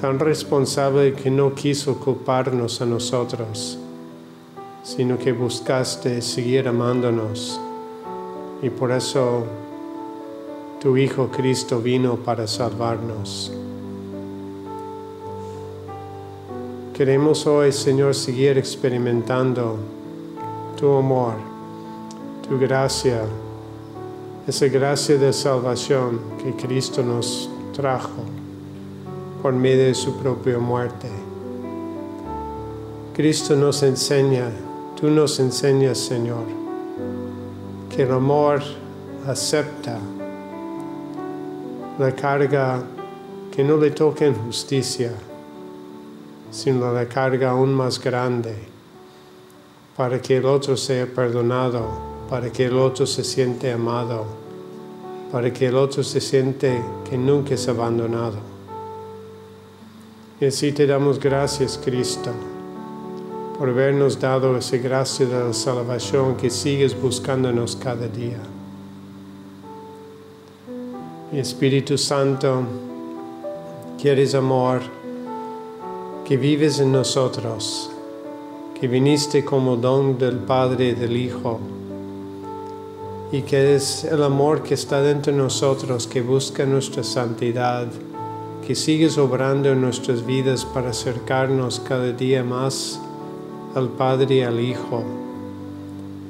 tan 0.00 0.18
responsable 0.18 1.12
que 1.12 1.30
no 1.30 1.54
quiso 1.54 1.98
culparnos 1.98 2.80
a 2.80 2.86
nosotros 2.86 3.78
sino 4.84 5.18
que 5.18 5.32
buscaste 5.32 6.20
seguir 6.20 6.68
amándonos 6.68 7.58
y 8.62 8.68
por 8.68 8.92
eso 8.92 9.44
tu 10.78 10.96
Hijo 10.98 11.30
Cristo 11.30 11.80
vino 11.80 12.16
para 12.16 12.46
salvarnos. 12.46 13.50
Queremos 16.92 17.46
hoy, 17.46 17.72
Señor, 17.72 18.14
seguir 18.14 18.58
experimentando 18.58 19.78
tu 20.78 20.92
amor, 20.92 21.34
tu 22.46 22.58
gracia, 22.58 23.22
esa 24.46 24.66
gracia 24.68 25.16
de 25.16 25.32
salvación 25.32 26.20
que 26.42 26.52
Cristo 26.54 27.02
nos 27.02 27.50
trajo 27.72 28.22
por 29.42 29.54
medio 29.54 29.86
de 29.86 29.94
su 29.94 30.14
propia 30.18 30.58
muerte. 30.58 31.08
Cristo 33.14 33.56
nos 33.56 33.82
enseña 33.82 34.50
Tú 35.00 35.10
nos 35.10 35.40
enseñas, 35.40 35.98
Señor, 35.98 36.44
que 37.90 38.04
el 38.04 38.12
amor 38.12 38.62
acepta 39.26 39.98
la 41.98 42.12
carga 42.14 42.80
que 43.50 43.64
no 43.64 43.76
le 43.76 43.90
toca 43.90 44.24
en 44.24 44.36
justicia, 44.36 45.12
sino 46.52 46.92
la 46.92 47.08
carga 47.08 47.50
aún 47.50 47.74
más 47.74 48.00
grande, 48.00 48.54
para 49.96 50.22
que 50.22 50.36
el 50.36 50.46
otro 50.46 50.76
sea 50.76 51.06
perdonado, 51.06 51.82
para 52.30 52.52
que 52.52 52.66
el 52.66 52.78
otro 52.78 53.04
se 53.04 53.24
siente 53.24 53.72
amado, 53.72 54.24
para 55.32 55.52
que 55.52 55.66
el 55.66 55.76
otro 55.76 56.04
se 56.04 56.20
siente 56.20 56.80
que 57.10 57.18
nunca 57.18 57.54
es 57.54 57.66
abandonado. 57.68 58.38
Y 60.40 60.46
así 60.46 60.70
te 60.70 60.86
damos 60.86 61.18
gracias, 61.18 61.80
Cristo 61.84 62.30
por 63.58 63.68
habernos 63.68 64.18
dado 64.18 64.56
esa 64.56 64.76
gracia 64.78 65.26
de 65.26 65.44
la 65.44 65.52
salvación 65.52 66.36
que 66.36 66.50
sigues 66.50 67.00
buscándonos 67.00 67.76
cada 67.76 68.08
día. 68.08 68.40
Espíritu 71.32 71.96
Santo, 71.96 72.62
que 74.00 74.10
eres 74.10 74.34
amor, 74.34 74.80
que 76.24 76.36
vives 76.36 76.80
en 76.80 76.92
nosotros, 76.92 77.90
que 78.80 78.88
viniste 78.88 79.44
como 79.44 79.76
don 79.76 80.18
del 80.18 80.38
Padre 80.38 80.88
y 80.88 80.94
del 80.94 81.16
Hijo, 81.16 81.60
y 83.30 83.42
que 83.42 83.74
es 83.74 84.04
el 84.04 84.22
amor 84.22 84.62
que 84.62 84.74
está 84.74 85.00
dentro 85.00 85.32
de 85.32 85.38
nosotros, 85.38 86.06
que 86.06 86.22
busca 86.22 86.64
nuestra 86.64 87.02
santidad, 87.02 87.88
que 88.66 88.74
sigues 88.74 89.18
obrando 89.18 89.70
en 89.70 89.80
nuestras 89.80 90.24
vidas 90.24 90.64
para 90.64 90.90
acercarnos 90.90 91.80
cada 91.80 92.12
día 92.12 92.42
más 92.42 93.00
al 93.74 93.88
Padre 93.88 94.36
y 94.36 94.42
al 94.42 94.60
Hijo, 94.60 95.02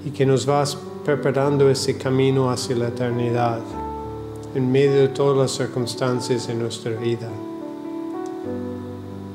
y 0.05 0.11
que 0.11 0.25
nos 0.25 0.47
vas 0.47 0.77
preparando 1.05 1.69
ese 1.69 1.99
camino 1.99 2.51
hacia 2.51 2.77
la 2.77 2.89
eternidad 2.89 3.61
en 4.55 4.73
medio 4.73 5.03
de 5.03 5.09
todas 5.09 5.37
las 5.37 5.51
circunstancias 5.51 6.47
de 6.47 6.55
nuestra 6.55 6.93
vida. 6.93 7.29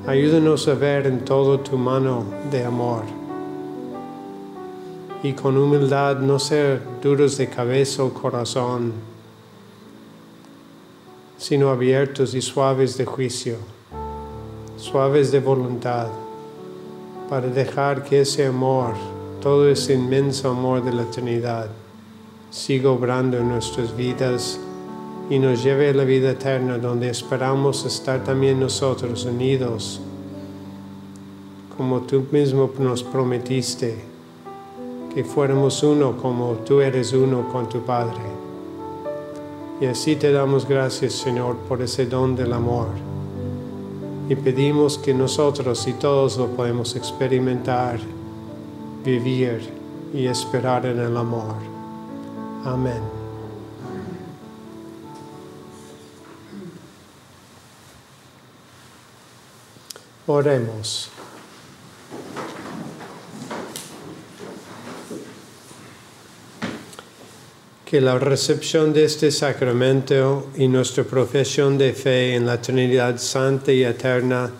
Ayúdanos 0.07 0.67
a 0.67 0.73
ver 0.73 1.05
en 1.05 1.23
todo 1.23 1.59
tu 1.59 1.77
mano 1.77 2.23
de 2.49 2.65
amor 2.65 3.03
y 5.21 5.33
con 5.33 5.57
humildad 5.57 6.19
no 6.19 6.39
ser 6.39 6.81
duros 7.01 7.37
de 7.37 7.49
cabeza 7.49 8.03
o 8.03 8.13
corazón, 8.13 8.93
sino 11.37 11.69
abiertos 11.69 12.33
y 12.33 12.41
suaves 12.41 12.97
de 12.97 13.05
juicio, 13.05 13.57
suaves 14.77 15.31
de 15.31 15.39
voluntad 15.41 16.07
para 17.29 17.47
dejar 17.47 18.03
que 18.03 18.21
ese 18.21 18.47
amor, 18.47 18.95
todo 19.39 19.69
ese 19.69 19.93
inmenso 19.93 20.49
amor 20.49 20.83
de 20.83 20.91
la 20.91 21.03
Trinidad, 21.03 21.69
siga 22.49 22.89
obrando 22.89 23.37
en 23.37 23.49
nuestras 23.49 23.95
vidas 23.95 24.59
y 25.29 25.37
nos 25.37 25.63
lleve 25.63 25.89
a 25.89 25.93
la 25.93 26.05
vida 26.05 26.31
eterna 26.31 26.79
donde 26.79 27.07
esperamos 27.07 27.85
estar 27.85 28.23
también 28.23 28.59
nosotros 28.59 29.25
unidos, 29.25 30.01
como 31.77 32.01
tú 32.01 32.25
mismo 32.31 32.71
nos 32.79 33.03
prometiste, 33.03 33.95
que 35.13 35.23
fuéramos 35.23 35.83
uno 35.83 36.17
como 36.17 36.53
tú 36.65 36.81
eres 36.81 37.13
uno 37.13 37.47
con 37.51 37.69
tu 37.69 37.81
Padre. 37.81 38.21
Y 39.79 39.85
así 39.85 40.15
te 40.15 40.31
damos 40.31 40.67
gracias, 40.67 41.13
Señor, 41.13 41.57
por 41.57 41.81
ese 41.81 42.07
don 42.07 42.35
del 42.35 42.53
amor 42.53 43.08
y 44.29 44.35
pedimos 44.35 44.99
que 44.99 45.11
nosotros 45.11 45.87
y 45.87 45.93
todos 45.93 46.37
lo 46.37 46.47
podemos 46.49 46.95
experimentar, 46.95 47.99
vivir 49.03 49.73
y 50.13 50.27
esperar 50.27 50.85
en 50.85 50.99
el 50.99 51.17
amor. 51.17 51.55
Amén. 52.63 53.01
Oremos. 60.27 61.09
Que 67.89 68.01
la 68.01 68.19
recepción 68.19 68.93
de 68.93 69.03
este 69.03 69.31
sacramento 69.31 70.49
y 70.55 70.67
nuestra 70.67 71.03
profesión 71.03 71.75
de 71.75 71.93
fe 71.93 72.35
en 72.35 72.45
la 72.45 72.61
Trinidad 72.61 73.17
Santa 73.17 73.71
y 73.71 73.83
Eterna 73.83 74.51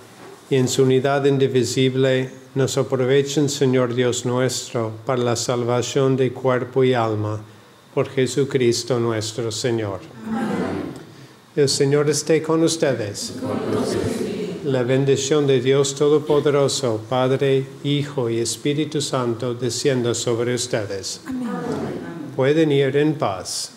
y 0.49 0.55
en 0.55 0.67
su 0.67 0.81
unidad 0.81 1.25
indivisible 1.25 2.31
nos 2.55 2.75
aprovechen, 2.79 3.47
Señor 3.47 3.93
Dios 3.93 4.25
nuestro, 4.25 4.93
para 5.05 5.21
la 5.21 5.35
salvación 5.35 6.17
de 6.17 6.33
cuerpo 6.33 6.83
y 6.83 6.95
alma, 6.95 7.39
por 7.93 8.09
Jesucristo 8.09 8.99
nuestro 8.99 9.51
Señor. 9.51 9.99
El 11.55 11.69
Señor 11.69 12.09
esté 12.09 12.41
con 12.41 12.63
ustedes. 12.63 13.35
la 14.65 14.81
bendición 14.81 15.45
de 15.45 15.61
Dios 15.61 15.93
Todopoderoso, 15.93 17.01
Padre, 17.07 17.65
Hijo 17.83 18.27
y 18.29 18.39
Espíritu 18.39 19.01
Santo, 19.01 19.53
descienda 19.53 20.15
sobre 20.15 20.55
ustedes. 20.55 21.21
Pueden 22.39 22.71
ir 22.71 22.95
en 22.95 23.15
paz. 23.15 23.69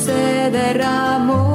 Se 0.00 0.50
derramó. 0.50 1.49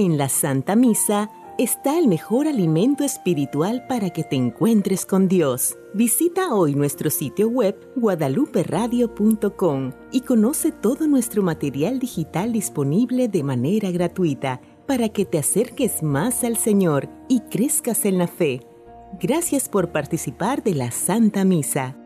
En 0.00 0.16
la 0.16 0.28
Santa 0.28 0.76
Misa 0.76 1.28
está 1.58 1.98
el 1.98 2.06
mejor 2.06 2.46
alimento 2.46 3.02
espiritual 3.02 3.84
para 3.88 4.10
que 4.10 4.22
te 4.22 4.36
encuentres 4.36 5.04
con 5.04 5.26
Dios. 5.26 5.76
Visita 5.92 6.54
hoy 6.54 6.76
nuestro 6.76 7.10
sitio 7.10 7.48
web 7.48 7.74
guadaluperadio.com 7.96 9.90
y 10.12 10.20
conoce 10.20 10.70
todo 10.70 11.08
nuestro 11.08 11.42
material 11.42 11.98
digital 11.98 12.52
disponible 12.52 13.26
de 13.26 13.42
manera 13.42 13.90
gratuita 13.90 14.60
para 14.86 15.08
que 15.08 15.24
te 15.24 15.38
acerques 15.38 16.00
más 16.00 16.44
al 16.44 16.56
Señor 16.56 17.08
y 17.28 17.40
crezcas 17.50 18.04
en 18.04 18.18
la 18.18 18.28
fe. 18.28 18.60
Gracias 19.20 19.68
por 19.68 19.90
participar 19.90 20.62
de 20.62 20.76
la 20.76 20.92
Santa 20.92 21.44
Misa. 21.44 21.96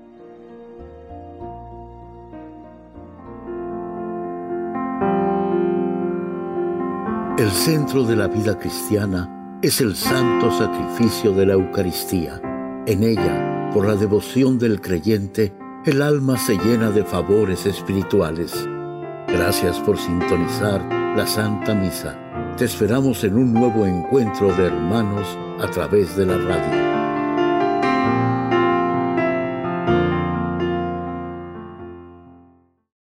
El 7.43 7.51
centro 7.51 8.05
de 8.05 8.15
la 8.15 8.29
vida 8.29 8.57
cristiana 8.57 9.59
es 9.63 9.81
el 9.81 9.97
santo 9.97 10.49
sacrificio 10.53 11.33
de 11.33 11.45
la 11.45 11.55
Eucaristía. 11.55 12.41
En 12.87 13.03
ella, 13.03 13.69
por 13.75 13.85
la 13.85 13.97
devoción 13.97 14.61
del 14.61 14.81
creyente, 14.81 15.53
el 15.85 16.03
alma 16.03 16.39
se 16.39 16.57
llena 16.57 16.93
de 16.93 17.03
favores 17.03 17.67
espirituales. 17.67 18.53
Gracias 19.27 19.81
por 19.81 19.99
sintonizar 19.99 20.85
la 21.17 21.27
Santa 21.27 21.75
Misa. 21.75 22.17
Te 22.57 22.65
esperamos 22.65 23.25
en 23.25 23.35
un 23.35 23.53
nuevo 23.53 23.87
encuentro 23.87 24.55
de 24.55 24.67
hermanos 24.67 25.27
a 25.61 25.69
través 25.69 26.15
de 26.17 26.27
la 26.27 26.39
radio. 26.39 26.82